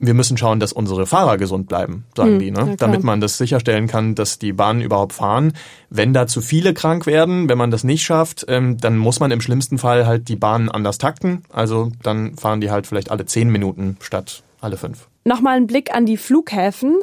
wir 0.00 0.14
müssen 0.14 0.36
schauen, 0.36 0.60
dass 0.60 0.72
unsere 0.72 1.06
Fahrer 1.06 1.36
gesund 1.36 1.68
bleiben, 1.68 2.04
sagen 2.16 2.32
hm, 2.32 2.38
die, 2.38 2.50
ne? 2.50 2.74
damit 2.78 3.04
man 3.04 3.20
das 3.20 3.36
sicherstellen 3.36 3.86
kann, 3.86 4.14
dass 4.14 4.38
die 4.38 4.52
Bahnen 4.52 4.80
überhaupt 4.80 5.12
fahren. 5.12 5.52
Wenn 5.90 6.14
da 6.14 6.26
zu 6.26 6.40
viele 6.40 6.72
krank 6.72 7.06
werden, 7.06 7.48
wenn 7.48 7.58
man 7.58 7.70
das 7.70 7.84
nicht 7.84 8.02
schafft, 8.02 8.46
ähm, 8.48 8.78
dann 8.78 8.96
muss 8.96 9.20
man 9.20 9.30
im 9.30 9.42
schlimmsten 9.42 9.78
Fall 9.78 10.06
halt 10.06 10.28
die 10.28 10.36
Bahnen 10.36 10.70
anders 10.70 10.98
takten. 10.98 11.42
Also 11.52 11.92
dann 12.02 12.36
fahren 12.36 12.62
die 12.62 12.70
halt 12.70 12.86
vielleicht 12.86 13.10
alle 13.10 13.26
zehn 13.26 13.50
Minuten 13.50 13.98
statt 14.00 14.42
alle 14.60 14.76
fünf. 14.76 15.08
Nochmal 15.24 15.56
ein 15.56 15.66
Blick 15.66 15.94
an 15.94 16.06
die 16.06 16.16
Flughäfen. 16.16 17.00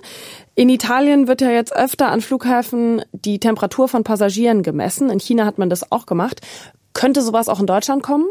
In 0.56 0.70
Italien 0.70 1.28
wird 1.28 1.42
ja 1.42 1.52
jetzt 1.52 1.76
öfter 1.76 2.10
an 2.12 2.22
Flughäfen 2.22 3.04
die 3.12 3.40
Temperatur 3.40 3.88
von 3.88 4.04
Passagieren 4.04 4.64
gemessen. 4.64 5.10
In 5.10 5.20
China 5.20 5.46
hat 5.46 5.60
man 5.60 5.70
das 5.70 5.92
auch 5.92 6.06
gemacht. 6.06 6.42
Könnte 6.94 7.22
sowas 7.22 7.48
auch 7.48 7.60
in 7.60 7.68
Deutschland 7.68 8.02
kommen? 8.02 8.26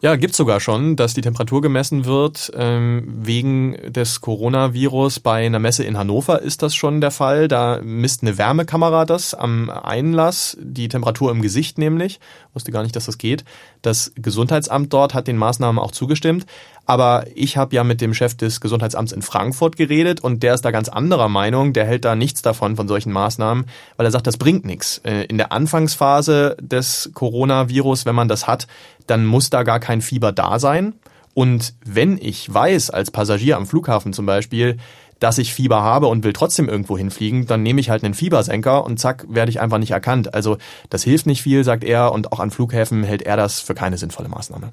Ja, 0.00 0.14
gibt's 0.14 0.36
sogar 0.36 0.60
schon, 0.60 0.94
dass 0.94 1.14
die 1.14 1.22
Temperatur 1.22 1.60
gemessen 1.60 2.04
wird. 2.04 2.52
Ähm, 2.54 3.02
wegen 3.08 3.76
des 3.92 4.20
Coronavirus 4.20 5.18
bei 5.18 5.44
einer 5.44 5.58
Messe 5.58 5.82
in 5.82 5.98
Hannover 5.98 6.40
ist 6.40 6.62
das 6.62 6.76
schon 6.76 7.00
der 7.00 7.10
Fall. 7.10 7.48
Da 7.48 7.80
misst 7.82 8.22
eine 8.22 8.38
Wärmekamera 8.38 9.04
das 9.04 9.34
am 9.34 9.70
Einlass, 9.70 10.56
die 10.60 10.86
Temperatur 10.86 11.32
im 11.32 11.42
Gesicht 11.42 11.78
nämlich. 11.78 12.20
Wusste 12.54 12.70
gar 12.70 12.84
nicht, 12.84 12.94
dass 12.94 13.06
das 13.06 13.18
geht. 13.18 13.44
Das 13.82 14.12
Gesundheitsamt 14.14 14.92
dort 14.92 15.14
hat 15.14 15.26
den 15.26 15.36
Maßnahmen 15.36 15.82
auch 15.82 15.90
zugestimmt. 15.90 16.46
Aber 16.88 17.26
ich 17.34 17.58
habe 17.58 17.76
ja 17.76 17.84
mit 17.84 18.00
dem 18.00 18.14
Chef 18.14 18.34
des 18.34 18.62
Gesundheitsamts 18.62 19.12
in 19.12 19.20
Frankfurt 19.20 19.76
geredet 19.76 20.20
und 20.20 20.42
der 20.42 20.54
ist 20.54 20.64
da 20.64 20.70
ganz 20.70 20.88
anderer 20.88 21.28
Meinung. 21.28 21.74
Der 21.74 21.84
hält 21.84 22.06
da 22.06 22.16
nichts 22.16 22.40
davon 22.40 22.76
von 22.76 22.88
solchen 22.88 23.12
Maßnahmen, 23.12 23.66
weil 23.98 24.06
er 24.06 24.10
sagt, 24.10 24.26
das 24.26 24.38
bringt 24.38 24.64
nichts. 24.64 25.02
Äh, 25.04 25.24
in 25.24 25.36
der 25.36 25.52
Anfangsphase 25.52 26.56
des 26.58 27.10
Coronavirus, 27.12 28.06
wenn 28.06 28.14
man 28.14 28.28
das 28.28 28.46
hat, 28.46 28.68
dann 29.06 29.26
muss 29.26 29.50
da 29.50 29.64
gar 29.64 29.80
kein 29.80 30.00
Fieber 30.00 30.32
da 30.32 30.58
sein. 30.58 30.94
Und 31.34 31.74
wenn 31.84 32.16
ich 32.16 32.52
weiß, 32.52 32.88
als 32.88 33.10
Passagier 33.10 33.58
am 33.58 33.66
Flughafen 33.66 34.14
zum 34.14 34.24
Beispiel, 34.24 34.78
dass 35.20 35.36
ich 35.36 35.52
Fieber 35.52 35.82
habe 35.82 36.06
und 36.06 36.24
will 36.24 36.32
trotzdem 36.32 36.70
irgendwo 36.70 36.96
hinfliegen, 36.96 37.46
dann 37.46 37.62
nehme 37.62 37.80
ich 37.80 37.90
halt 37.90 38.02
einen 38.02 38.14
Fiebersenker 38.14 38.86
und 38.86 38.98
zack, 38.98 39.26
werde 39.28 39.50
ich 39.50 39.60
einfach 39.60 39.78
nicht 39.78 39.90
erkannt. 39.90 40.32
Also 40.32 40.56
das 40.88 41.02
hilft 41.02 41.26
nicht 41.26 41.42
viel, 41.42 41.64
sagt 41.64 41.84
er, 41.84 42.12
und 42.12 42.32
auch 42.32 42.40
an 42.40 42.50
Flughäfen 42.50 43.02
hält 43.02 43.20
er 43.20 43.36
das 43.36 43.60
für 43.60 43.74
keine 43.74 43.98
sinnvolle 43.98 44.30
Maßnahme. 44.30 44.72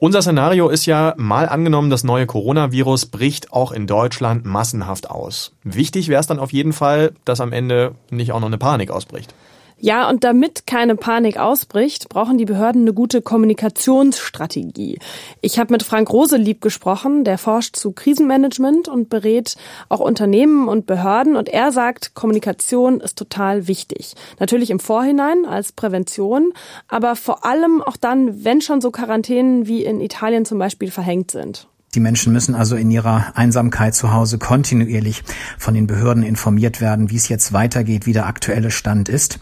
Unser 0.00 0.22
Szenario 0.22 0.68
ist 0.68 0.86
ja 0.86 1.14
mal 1.16 1.48
angenommen, 1.48 1.88
das 1.88 2.04
neue 2.04 2.26
Coronavirus 2.26 3.06
bricht 3.06 3.52
auch 3.52 3.70
in 3.72 3.86
Deutschland 3.86 4.44
massenhaft 4.44 5.08
aus. 5.08 5.52
Wichtig 5.62 6.08
wäre 6.08 6.20
es 6.20 6.26
dann 6.26 6.40
auf 6.40 6.52
jeden 6.52 6.72
Fall, 6.72 7.12
dass 7.24 7.40
am 7.40 7.52
Ende 7.52 7.94
nicht 8.10 8.32
auch 8.32 8.40
noch 8.40 8.48
eine 8.48 8.58
Panik 8.58 8.90
ausbricht. 8.90 9.34
Ja, 9.78 10.08
und 10.08 10.24
damit 10.24 10.66
keine 10.66 10.96
Panik 10.96 11.36
ausbricht, 11.36 12.08
brauchen 12.08 12.38
die 12.38 12.44
Behörden 12.44 12.82
eine 12.82 12.94
gute 12.94 13.20
Kommunikationsstrategie. 13.20 14.98
Ich 15.40 15.58
habe 15.58 15.72
mit 15.72 15.82
Frank 15.82 16.10
Roselieb 16.10 16.60
gesprochen, 16.60 17.24
der 17.24 17.38
forscht 17.38 17.76
zu 17.76 17.92
Krisenmanagement 17.92 18.88
und 18.88 19.10
berät 19.10 19.56
auch 19.88 20.00
Unternehmen 20.00 20.68
und 20.68 20.86
Behörden 20.86 21.36
und 21.36 21.48
er 21.48 21.72
sagt, 21.72 22.14
Kommunikation 22.14 23.00
ist 23.00 23.18
total 23.18 23.66
wichtig. 23.68 24.14
Natürlich 24.38 24.70
im 24.70 24.80
Vorhinein 24.80 25.44
als 25.44 25.72
Prävention, 25.72 26.52
aber 26.88 27.16
vor 27.16 27.44
allem 27.44 27.82
auch 27.82 27.96
dann, 27.96 28.44
wenn 28.44 28.60
schon 28.60 28.80
so 28.80 28.90
Quarantänen 28.90 29.66
wie 29.66 29.84
in 29.84 30.00
Italien 30.00 30.44
zum 30.44 30.58
Beispiel 30.58 30.90
verhängt 30.90 31.30
sind. 31.30 31.68
Die 31.94 32.00
Menschen 32.00 32.32
müssen 32.32 32.54
also 32.54 32.74
in 32.74 32.90
ihrer 32.90 33.36
Einsamkeit 33.36 33.94
zu 33.94 34.12
Hause 34.12 34.38
kontinuierlich 34.38 35.22
von 35.58 35.74
den 35.74 35.86
Behörden 35.86 36.22
informiert 36.22 36.80
werden, 36.80 37.10
wie 37.10 37.16
es 37.16 37.28
jetzt 37.28 37.52
weitergeht, 37.52 38.06
wie 38.06 38.12
der 38.12 38.26
aktuelle 38.26 38.70
Stand 38.70 39.08
ist. 39.08 39.38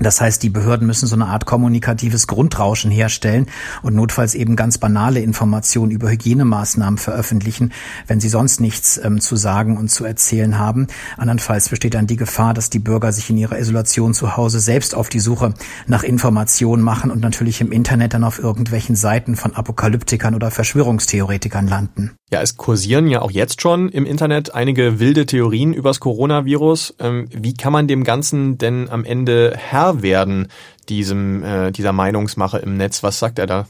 Das 0.00 0.20
heißt, 0.20 0.42
die 0.42 0.48
Behörden 0.48 0.86
müssen 0.86 1.06
so 1.06 1.14
eine 1.14 1.26
Art 1.26 1.44
kommunikatives 1.44 2.26
Grundrauschen 2.26 2.90
herstellen 2.90 3.46
und 3.82 3.94
notfalls 3.94 4.34
eben 4.34 4.56
ganz 4.56 4.78
banale 4.78 5.20
Informationen 5.20 5.90
über 5.90 6.10
Hygienemaßnahmen 6.10 6.96
veröffentlichen, 6.96 7.72
wenn 8.06 8.18
sie 8.18 8.30
sonst 8.30 8.60
nichts 8.60 8.98
ähm, 9.02 9.20
zu 9.20 9.36
sagen 9.36 9.76
und 9.76 9.90
zu 9.90 10.06
erzählen 10.06 10.58
haben. 10.58 10.86
Andernfalls 11.18 11.68
besteht 11.68 11.94
dann 11.94 12.06
die 12.06 12.16
Gefahr, 12.16 12.54
dass 12.54 12.70
die 12.70 12.78
Bürger 12.78 13.12
sich 13.12 13.28
in 13.28 13.36
ihrer 13.36 13.58
Isolation 13.58 14.14
zu 14.14 14.38
Hause 14.38 14.58
selbst 14.58 14.94
auf 14.94 15.10
die 15.10 15.20
Suche 15.20 15.52
nach 15.86 16.02
Informationen 16.02 16.82
machen 16.82 17.10
und 17.10 17.20
natürlich 17.20 17.60
im 17.60 17.70
Internet 17.70 18.14
dann 18.14 18.24
auf 18.24 18.38
irgendwelchen 18.38 18.96
Seiten 18.96 19.36
von 19.36 19.54
Apokalyptikern 19.54 20.34
oder 20.34 20.50
Verschwörungstheoretikern 20.50 21.68
landen. 21.68 22.12
Ja, 22.32 22.40
es 22.40 22.56
kursieren 22.56 23.08
ja 23.08 23.22
auch 23.22 23.32
jetzt 23.32 23.60
schon 23.60 23.88
im 23.88 24.06
Internet 24.06 24.54
einige 24.54 25.00
wilde 25.00 25.26
Theorien 25.26 25.74
übers 25.74 25.98
Coronavirus. 25.98 26.94
Ähm, 27.00 27.26
wie 27.32 27.54
kann 27.54 27.72
man 27.72 27.88
dem 27.88 28.04
Ganzen 28.04 28.56
denn 28.56 28.88
am 28.88 29.04
Ende 29.04 29.54
Herr 29.56 29.89
werden, 30.02 30.48
diesem, 30.88 31.42
äh, 31.42 31.70
dieser 31.72 31.92
Meinungsmache 31.92 32.58
im 32.58 32.76
Netz. 32.76 33.02
Was 33.02 33.18
sagt 33.18 33.38
er 33.38 33.46
da? 33.46 33.66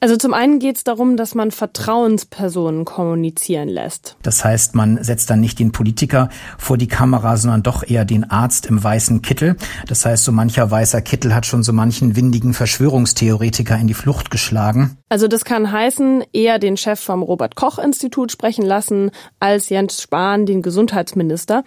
Also 0.00 0.16
zum 0.16 0.32
einen 0.32 0.60
geht 0.60 0.76
es 0.76 0.84
darum, 0.84 1.16
dass 1.16 1.34
man 1.34 1.50
Vertrauenspersonen 1.50 2.84
kommunizieren 2.84 3.68
lässt. 3.68 4.16
Das 4.22 4.44
heißt, 4.44 4.76
man 4.76 5.02
setzt 5.02 5.28
dann 5.28 5.40
nicht 5.40 5.58
den 5.58 5.72
Politiker 5.72 6.28
vor 6.56 6.78
die 6.78 6.86
Kamera, 6.86 7.36
sondern 7.36 7.64
doch 7.64 7.82
eher 7.82 8.04
den 8.04 8.30
Arzt 8.30 8.66
im 8.66 8.82
weißen 8.82 9.22
Kittel. 9.22 9.56
Das 9.88 10.04
heißt, 10.06 10.22
so 10.22 10.30
mancher 10.30 10.70
weißer 10.70 11.02
Kittel 11.02 11.34
hat 11.34 11.46
schon 11.46 11.64
so 11.64 11.72
manchen 11.72 12.14
windigen 12.14 12.54
Verschwörungstheoretiker 12.54 13.76
in 13.76 13.88
die 13.88 13.94
Flucht 13.94 14.30
geschlagen. 14.30 14.98
Also 15.08 15.26
das 15.26 15.44
kann 15.44 15.72
heißen, 15.72 16.22
eher 16.32 16.60
den 16.60 16.76
Chef 16.76 17.00
vom 17.00 17.22
Robert 17.22 17.56
Koch 17.56 17.80
Institut 17.80 18.30
sprechen 18.30 18.64
lassen 18.64 19.10
als 19.40 19.68
Jens 19.68 20.00
Spahn, 20.00 20.46
den 20.46 20.62
Gesundheitsminister 20.62 21.64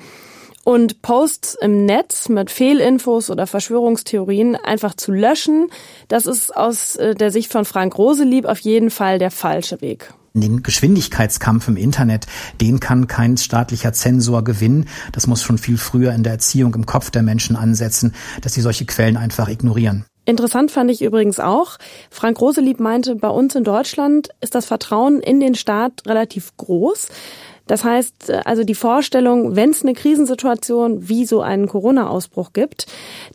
und 0.63 1.01
Posts 1.01 1.57
im 1.61 1.85
Netz 1.85 2.29
mit 2.29 2.51
Fehlinfos 2.51 3.29
oder 3.29 3.47
Verschwörungstheorien 3.47 4.55
einfach 4.55 4.95
zu 4.95 5.11
löschen, 5.11 5.69
das 6.07 6.25
ist 6.25 6.55
aus 6.55 6.95
äh, 6.95 7.15
der 7.15 7.31
Sicht 7.31 7.51
von 7.51 7.65
Frank 7.65 7.97
Roselieb 7.97 8.45
auf 8.45 8.59
jeden 8.59 8.91
Fall 8.91 9.19
der 9.19 9.31
falsche 9.31 9.81
Weg. 9.81 10.13
Den 10.33 10.63
Geschwindigkeitskampf 10.63 11.67
im 11.67 11.75
Internet, 11.75 12.25
den 12.61 12.79
kann 12.79 13.07
kein 13.07 13.35
staatlicher 13.35 13.91
Zensor 13.91 14.45
gewinnen. 14.45 14.87
Das 15.11 15.27
muss 15.27 15.43
schon 15.43 15.57
viel 15.57 15.77
früher 15.77 16.13
in 16.13 16.23
der 16.23 16.33
Erziehung 16.33 16.73
im 16.73 16.85
Kopf 16.85 17.11
der 17.11 17.21
Menschen 17.21 17.57
ansetzen, 17.57 18.15
dass 18.41 18.53
sie 18.53 18.61
solche 18.61 18.85
Quellen 18.85 19.17
einfach 19.17 19.49
ignorieren. 19.49 20.05
Interessant 20.23 20.71
fand 20.71 20.91
ich 20.91 21.01
übrigens 21.01 21.39
auch, 21.39 21.77
Frank 22.11 22.39
Roselieb 22.39 22.79
meinte, 22.79 23.15
bei 23.15 23.27
uns 23.27 23.55
in 23.55 23.63
Deutschland 23.63 24.29
ist 24.39 24.53
das 24.53 24.67
Vertrauen 24.67 25.19
in 25.19 25.39
den 25.39 25.55
Staat 25.55 26.03
relativ 26.05 26.55
groß. 26.57 27.09
Das 27.67 27.83
heißt, 27.83 28.29
äh, 28.29 28.41
also 28.45 28.63
die 28.63 28.75
Vorstellung, 28.75 29.55
wenn 29.55 29.71
es 29.71 29.83
eine 29.83 29.93
Krisensituation 29.93 31.07
wie 31.07 31.25
so 31.25 31.41
einen 31.41 31.67
Corona-Ausbruch 31.67 32.53
gibt, 32.53 32.87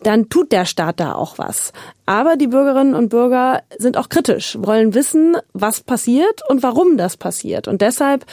dann 0.02 0.28
tut 0.28 0.52
der 0.52 0.64
Staat 0.64 1.00
da 1.00 1.14
auch 1.14 1.38
was. 1.38 1.72
Aber 2.04 2.36
die 2.36 2.46
Bürgerinnen 2.46 2.94
und 2.94 3.08
Bürger 3.08 3.62
sind 3.78 3.96
auch 3.96 4.08
kritisch, 4.08 4.56
wollen 4.60 4.94
wissen, 4.94 5.36
was 5.52 5.80
passiert 5.80 6.42
und 6.48 6.62
warum 6.62 6.96
das 6.96 7.16
passiert. 7.16 7.68
Und 7.68 7.80
deshalb 7.80 8.26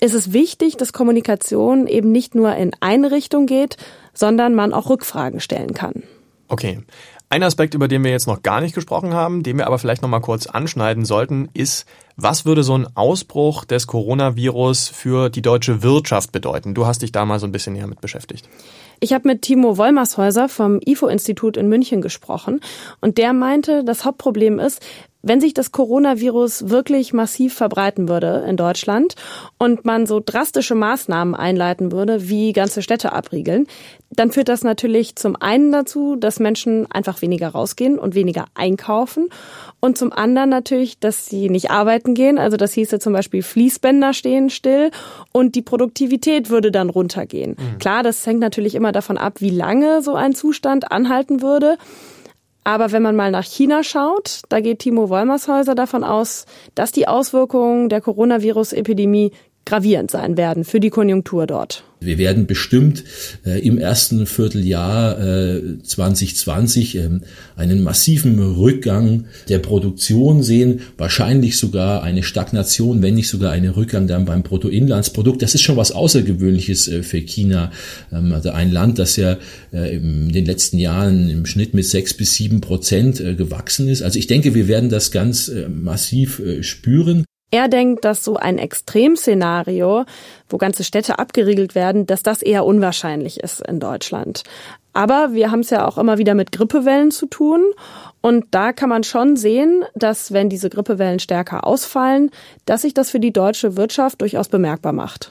ist 0.00 0.14
es 0.14 0.32
wichtig, 0.32 0.76
dass 0.76 0.92
Kommunikation 0.92 1.86
eben 1.86 2.10
nicht 2.10 2.34
nur 2.34 2.54
in 2.56 2.72
eine 2.80 3.10
Richtung 3.10 3.46
geht, 3.46 3.76
sondern 4.14 4.54
man 4.54 4.72
auch 4.72 4.88
Rückfragen 4.88 5.40
stellen 5.40 5.74
kann. 5.74 6.02
Okay. 6.48 6.80
Ein 7.32 7.44
Aspekt, 7.44 7.74
über 7.74 7.86
den 7.86 8.02
wir 8.02 8.10
jetzt 8.10 8.26
noch 8.26 8.42
gar 8.42 8.60
nicht 8.60 8.74
gesprochen 8.74 9.14
haben, 9.14 9.44
den 9.44 9.56
wir 9.56 9.68
aber 9.68 9.78
vielleicht 9.78 10.02
noch 10.02 10.08
mal 10.08 10.18
kurz 10.18 10.48
anschneiden 10.48 11.04
sollten, 11.04 11.48
ist, 11.54 11.86
was 12.16 12.44
würde 12.44 12.64
so 12.64 12.76
ein 12.76 12.88
Ausbruch 12.96 13.64
des 13.64 13.86
Coronavirus 13.86 14.88
für 14.88 15.30
die 15.30 15.40
deutsche 15.40 15.84
Wirtschaft 15.84 16.32
bedeuten? 16.32 16.74
Du 16.74 16.86
hast 16.86 17.02
dich 17.02 17.12
da 17.12 17.24
mal 17.24 17.38
so 17.38 17.46
ein 17.46 17.52
bisschen 17.52 17.74
näher 17.74 17.86
mit 17.86 18.00
beschäftigt. 18.00 18.48
Ich 18.98 19.12
habe 19.12 19.28
mit 19.28 19.42
Timo 19.42 19.76
Wollmershäuser 19.76 20.48
vom 20.48 20.80
IFO-Institut 20.84 21.56
in 21.56 21.68
München 21.68 22.02
gesprochen 22.02 22.60
und 23.00 23.16
der 23.16 23.32
meinte, 23.32 23.84
das 23.84 24.04
Hauptproblem 24.04 24.58
ist, 24.58 24.84
wenn 25.22 25.40
sich 25.40 25.54
das 25.54 25.72
Coronavirus 25.72 26.70
wirklich 26.70 27.12
massiv 27.12 27.54
verbreiten 27.54 28.08
würde 28.08 28.44
in 28.48 28.56
Deutschland 28.56 29.14
und 29.58 29.84
man 29.84 30.06
so 30.06 30.20
drastische 30.24 30.74
Maßnahmen 30.74 31.34
einleiten 31.34 31.92
würde, 31.92 32.28
wie 32.28 32.52
ganze 32.52 32.82
Städte 32.82 33.12
abriegeln, 33.12 33.66
dann 34.10 34.32
führt 34.32 34.48
das 34.48 34.64
natürlich 34.64 35.16
zum 35.16 35.36
einen 35.36 35.70
dazu, 35.70 36.16
dass 36.16 36.40
Menschen 36.40 36.90
einfach 36.90 37.22
weniger 37.22 37.48
rausgehen 37.48 37.98
und 37.98 38.14
weniger 38.14 38.46
einkaufen 38.54 39.28
und 39.78 39.96
zum 39.96 40.12
anderen 40.12 40.50
natürlich, 40.50 40.98
dass 40.98 41.26
sie 41.26 41.48
nicht 41.48 41.70
arbeiten 41.70 42.14
gehen. 42.14 42.38
Also 42.38 42.56
das 42.56 42.72
hieße 42.72 42.98
zum 42.98 43.12
Beispiel 43.12 43.42
Fließbänder 43.42 44.12
stehen 44.12 44.50
still 44.50 44.90
und 45.32 45.54
die 45.54 45.62
Produktivität 45.62 46.50
würde 46.50 46.70
dann 46.70 46.90
runtergehen. 46.90 47.50
Mhm. 47.52 47.78
Klar, 47.78 48.02
das 48.02 48.26
hängt 48.26 48.40
natürlich 48.40 48.74
immer 48.74 48.92
davon 48.92 49.16
ab, 49.16 49.34
wie 49.40 49.50
lange 49.50 50.02
so 50.02 50.14
ein 50.14 50.34
Zustand 50.34 50.90
anhalten 50.90 51.40
würde. 51.40 51.78
Aber 52.70 52.92
wenn 52.92 53.02
man 53.02 53.16
mal 53.16 53.32
nach 53.32 53.42
China 53.42 53.82
schaut, 53.82 54.42
da 54.48 54.60
geht 54.60 54.78
Timo 54.78 55.08
Wollmershäuser 55.08 55.74
davon 55.74 56.04
aus, 56.04 56.44
dass 56.76 56.92
die 56.92 57.08
Auswirkungen 57.08 57.88
der 57.88 58.00
Coronavirus-Epidemie 58.00 59.32
gravierend 59.70 60.10
sein 60.10 60.36
werden 60.36 60.64
für 60.64 60.80
die 60.80 60.90
Konjunktur 60.90 61.46
dort. 61.46 61.84
Wir 62.00 62.16
werden 62.16 62.46
bestimmt 62.46 63.04
äh, 63.44 63.60
im 63.60 63.76
ersten 63.76 64.24
Vierteljahr 64.26 65.20
äh, 65.20 65.82
2020 65.82 66.96
äh, 66.96 67.10
einen 67.56 67.82
massiven 67.82 68.38
Rückgang 68.38 69.26
der 69.50 69.58
Produktion 69.58 70.42
sehen, 70.42 70.80
wahrscheinlich 70.96 71.58
sogar 71.58 72.02
eine 72.02 72.22
Stagnation, 72.22 73.02
wenn 73.02 73.14
nicht 73.14 73.28
sogar 73.28 73.52
einen 73.52 73.70
Rückgang 73.70 74.06
dann 74.06 74.24
beim 74.24 74.42
Bruttoinlandsprodukt. 74.42 75.42
Das 75.42 75.54
ist 75.54 75.60
schon 75.60 75.76
was 75.76 75.92
Außergewöhnliches 75.92 76.88
äh, 76.88 77.02
für 77.02 77.20
China, 77.20 77.70
ähm, 78.10 78.32
also 78.32 78.50
ein 78.50 78.72
Land, 78.72 78.98
das 78.98 79.16
ja 79.16 79.36
äh, 79.72 79.94
in 79.94 80.32
den 80.32 80.46
letzten 80.46 80.78
Jahren 80.78 81.28
im 81.28 81.44
Schnitt 81.44 81.74
mit 81.74 81.84
sechs 81.84 82.14
bis 82.14 82.34
sieben 82.34 82.62
Prozent 82.62 83.20
äh, 83.20 83.34
gewachsen 83.34 83.88
ist. 83.88 84.02
Also 84.02 84.18
ich 84.18 84.26
denke, 84.26 84.54
wir 84.54 84.68
werden 84.68 84.88
das 84.88 85.10
ganz 85.10 85.50
massiv 85.68 86.40
spüren. 86.62 87.24
Er 87.50 87.68
denkt, 87.68 88.04
dass 88.04 88.24
so 88.24 88.36
ein 88.36 88.58
Extremszenario, 88.58 90.04
wo 90.48 90.56
ganze 90.56 90.84
Städte 90.84 91.18
abgeriegelt 91.18 91.74
werden, 91.74 92.06
dass 92.06 92.22
das 92.22 92.42
eher 92.42 92.64
unwahrscheinlich 92.64 93.40
ist 93.40 93.60
in 93.66 93.80
Deutschland. 93.80 94.44
Aber 94.92 95.32
wir 95.32 95.50
haben 95.50 95.60
es 95.60 95.70
ja 95.70 95.86
auch 95.86 95.98
immer 95.98 96.18
wieder 96.18 96.34
mit 96.34 96.52
Grippewellen 96.52 97.10
zu 97.10 97.26
tun. 97.26 97.62
Und 98.20 98.46
da 98.50 98.72
kann 98.72 98.88
man 98.88 99.02
schon 99.02 99.36
sehen, 99.36 99.84
dass 99.94 100.32
wenn 100.32 100.48
diese 100.48 100.70
Grippewellen 100.70 101.20
stärker 101.20 101.66
ausfallen, 101.66 102.30
dass 102.66 102.82
sich 102.82 102.94
das 102.94 103.10
für 103.10 103.20
die 103.20 103.32
deutsche 103.32 103.76
Wirtschaft 103.76 104.20
durchaus 104.20 104.48
bemerkbar 104.48 104.92
macht. 104.92 105.30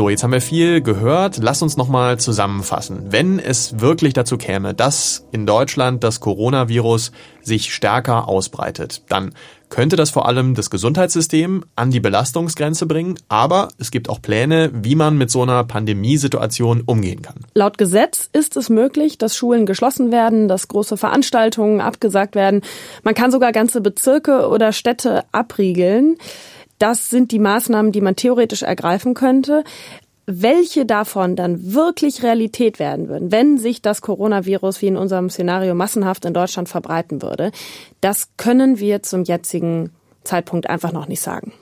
So, 0.00 0.08
jetzt 0.08 0.22
haben 0.22 0.32
wir 0.32 0.40
viel 0.40 0.80
gehört. 0.80 1.36
Lass 1.42 1.60
uns 1.60 1.76
nochmal 1.76 2.18
zusammenfassen. 2.18 3.12
Wenn 3.12 3.38
es 3.38 3.80
wirklich 3.80 4.14
dazu 4.14 4.38
käme, 4.38 4.72
dass 4.72 5.26
in 5.30 5.44
Deutschland 5.44 6.02
das 6.02 6.20
Coronavirus 6.20 7.12
sich 7.42 7.74
stärker 7.74 8.26
ausbreitet, 8.26 9.02
dann 9.10 9.34
könnte 9.68 9.96
das 9.96 10.08
vor 10.08 10.26
allem 10.26 10.54
das 10.54 10.70
Gesundheitssystem 10.70 11.66
an 11.76 11.90
die 11.90 12.00
Belastungsgrenze 12.00 12.86
bringen, 12.86 13.16
aber 13.28 13.68
es 13.78 13.90
gibt 13.90 14.08
auch 14.08 14.22
Pläne, 14.22 14.70
wie 14.72 14.94
man 14.94 15.18
mit 15.18 15.30
so 15.30 15.42
einer 15.42 15.64
Pandemiesituation 15.64 16.82
umgehen 16.86 17.20
kann. 17.20 17.36
Laut 17.52 17.76
Gesetz 17.76 18.30
ist 18.32 18.56
es 18.56 18.70
möglich, 18.70 19.18
dass 19.18 19.36
Schulen 19.36 19.66
geschlossen 19.66 20.10
werden, 20.10 20.48
dass 20.48 20.68
große 20.68 20.96
Veranstaltungen 20.96 21.82
abgesagt 21.82 22.34
werden. 22.34 22.62
Man 23.02 23.14
kann 23.14 23.30
sogar 23.30 23.52
ganze 23.52 23.82
Bezirke 23.82 24.48
oder 24.48 24.72
Städte 24.72 25.24
abriegeln. 25.30 26.16
Das 26.80 27.10
sind 27.10 27.30
die 27.30 27.38
Maßnahmen, 27.38 27.92
die 27.92 28.00
man 28.00 28.16
theoretisch 28.16 28.62
ergreifen 28.62 29.12
könnte. 29.12 29.64
Welche 30.24 30.86
davon 30.86 31.36
dann 31.36 31.74
wirklich 31.74 32.22
Realität 32.22 32.78
werden 32.78 33.08
würden, 33.08 33.30
wenn 33.30 33.58
sich 33.58 33.82
das 33.82 34.00
Coronavirus 34.00 34.80
wie 34.80 34.86
in 34.86 34.96
unserem 34.96 35.28
Szenario 35.28 35.74
massenhaft 35.74 36.24
in 36.24 36.32
Deutschland 36.32 36.70
verbreiten 36.70 37.20
würde, 37.20 37.52
das 38.00 38.30
können 38.38 38.78
wir 38.78 39.02
zum 39.02 39.24
jetzigen 39.24 39.90
Zeitpunkt 40.24 40.70
einfach 40.70 40.92
noch 40.92 41.06
nicht 41.06 41.20
sagen. 41.20 41.52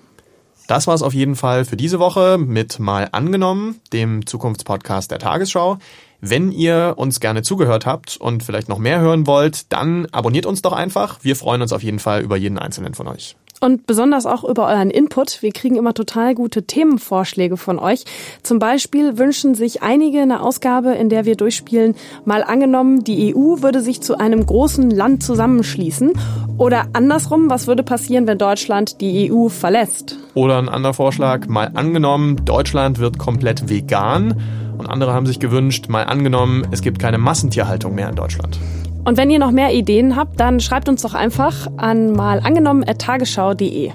Das 0.69 0.87
war 0.87 0.95
es 0.95 1.03
auf 1.03 1.15
jeden 1.15 1.35
Fall 1.35 1.65
für 1.65 1.77
diese 1.77 1.99
Woche 1.99 2.39
mit 2.39 2.79
Mal 2.79 3.09
angenommen, 3.11 3.81
dem 3.93 4.25
Zukunftspodcast 4.25 5.11
der 5.11 5.19
Tagesschau. 5.19 5.79
Wenn 6.21 6.53
ihr 6.53 6.95
uns 6.97 7.19
gerne 7.19 7.43
zugehört 7.43 7.87
habt 7.87 8.19
und 8.19 8.45
vielleicht 8.45 8.69
noch 8.69 8.79
mehr 8.79 9.01
hören 9.01 9.27
wollt, 9.27 9.73
dann 9.73 10.07
abonniert 10.13 10.47
uns 10.47 10.63
doch 10.63 10.73
einfach. 10.73 11.19
Wir 11.23 11.35
freuen 11.35 11.63
uns 11.63 11.73
auf 11.73 11.83
jeden 11.83 11.99
Fall 11.99 12.23
über 12.23 12.37
jeden 12.37 12.59
einzelnen 12.59 12.95
von 12.95 13.09
euch 13.09 13.35
und 13.61 13.87
besonders 13.87 14.27
auch 14.27 14.45
über 14.45 14.67
euren 14.67 14.91
Input. 14.91 15.43
Wir 15.43 15.53
kriegen 15.53 15.77
immer 15.77 15.95
total 15.95 16.35
gute 16.35 16.65
Themenvorschläge 16.65 17.57
von 17.57 17.79
euch. 17.79 18.05
Zum 18.43 18.59
Beispiel 18.59 19.19
wünschen 19.19 19.55
sich 19.55 19.83
einige 19.83 20.21
eine 20.21 20.43
Ausgabe, 20.43 20.93
in 20.93 21.09
der 21.09 21.25
wir 21.25 21.37
durchspielen, 21.37 21.95
mal 22.25 22.43
angenommen, 22.43 23.05
die 23.05 23.35
EU 23.35 23.63
würde 23.63 23.81
sich 23.81 24.01
zu 24.01 24.19
einem 24.19 24.45
großen 24.45 24.91
Land 24.91 25.23
zusammenschließen. 25.23 26.13
Oder 26.57 26.87
andersrum, 26.93 27.51
was 27.51 27.67
würde 27.67 27.83
passieren, 27.83 28.27
wenn 28.27 28.39
Deutschland 28.39 29.01
die 29.01 29.33
EU 29.33 29.49
verlässt? 29.49 30.19
Oder 30.35 30.59
ein 30.59 30.69
anderer 30.69 30.95
Vorschlag, 30.95 31.47
mal 31.47 31.71
angenommen, 31.75 32.45
Deutschland 32.45 32.99
wird 32.99 33.19
komplett 33.19 33.69
vegan. 33.69 34.41
Und 34.77 34.87
andere 34.87 35.13
haben 35.13 35.27
sich 35.27 35.41
gewünscht, 35.41 35.89
mal 35.89 36.05
angenommen, 36.05 36.67
es 36.71 36.83
gibt 36.83 37.01
keine 37.01 37.19
Massentierhaltung 37.19 37.95
mehr 37.95 38.09
in 38.09 38.15
Deutschland. 38.15 38.59
Und 39.05 39.17
wenn 39.17 39.31
ihr 39.31 39.39
noch 39.39 39.51
mehr 39.51 39.73
Ideen 39.73 40.17
habt, 40.17 40.39
dann 40.39 40.61
schreibt 40.61 40.89
uns 40.89 41.03
doch 41.03 41.15
einfach 41.15 41.69
an 41.77 42.13
mal 42.13 42.41
angenommen.tagesschau.de. 42.41 43.91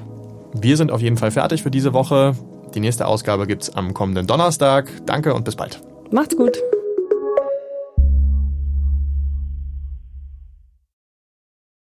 Wir 0.54 0.78
sind 0.78 0.92
auf 0.92 1.02
jeden 1.02 1.18
Fall 1.18 1.32
fertig 1.32 1.64
für 1.64 1.72
diese 1.72 1.94
Woche. 1.94 2.36
Die 2.74 2.80
nächste 2.80 3.08
Ausgabe 3.08 3.48
gibt's 3.48 3.70
am 3.70 3.94
kommenden 3.94 4.28
Donnerstag. 4.28 4.90
Danke 5.06 5.34
und 5.34 5.46
bis 5.46 5.56
bald. 5.56 5.82
Macht's 6.12 6.36
gut. 6.36 6.58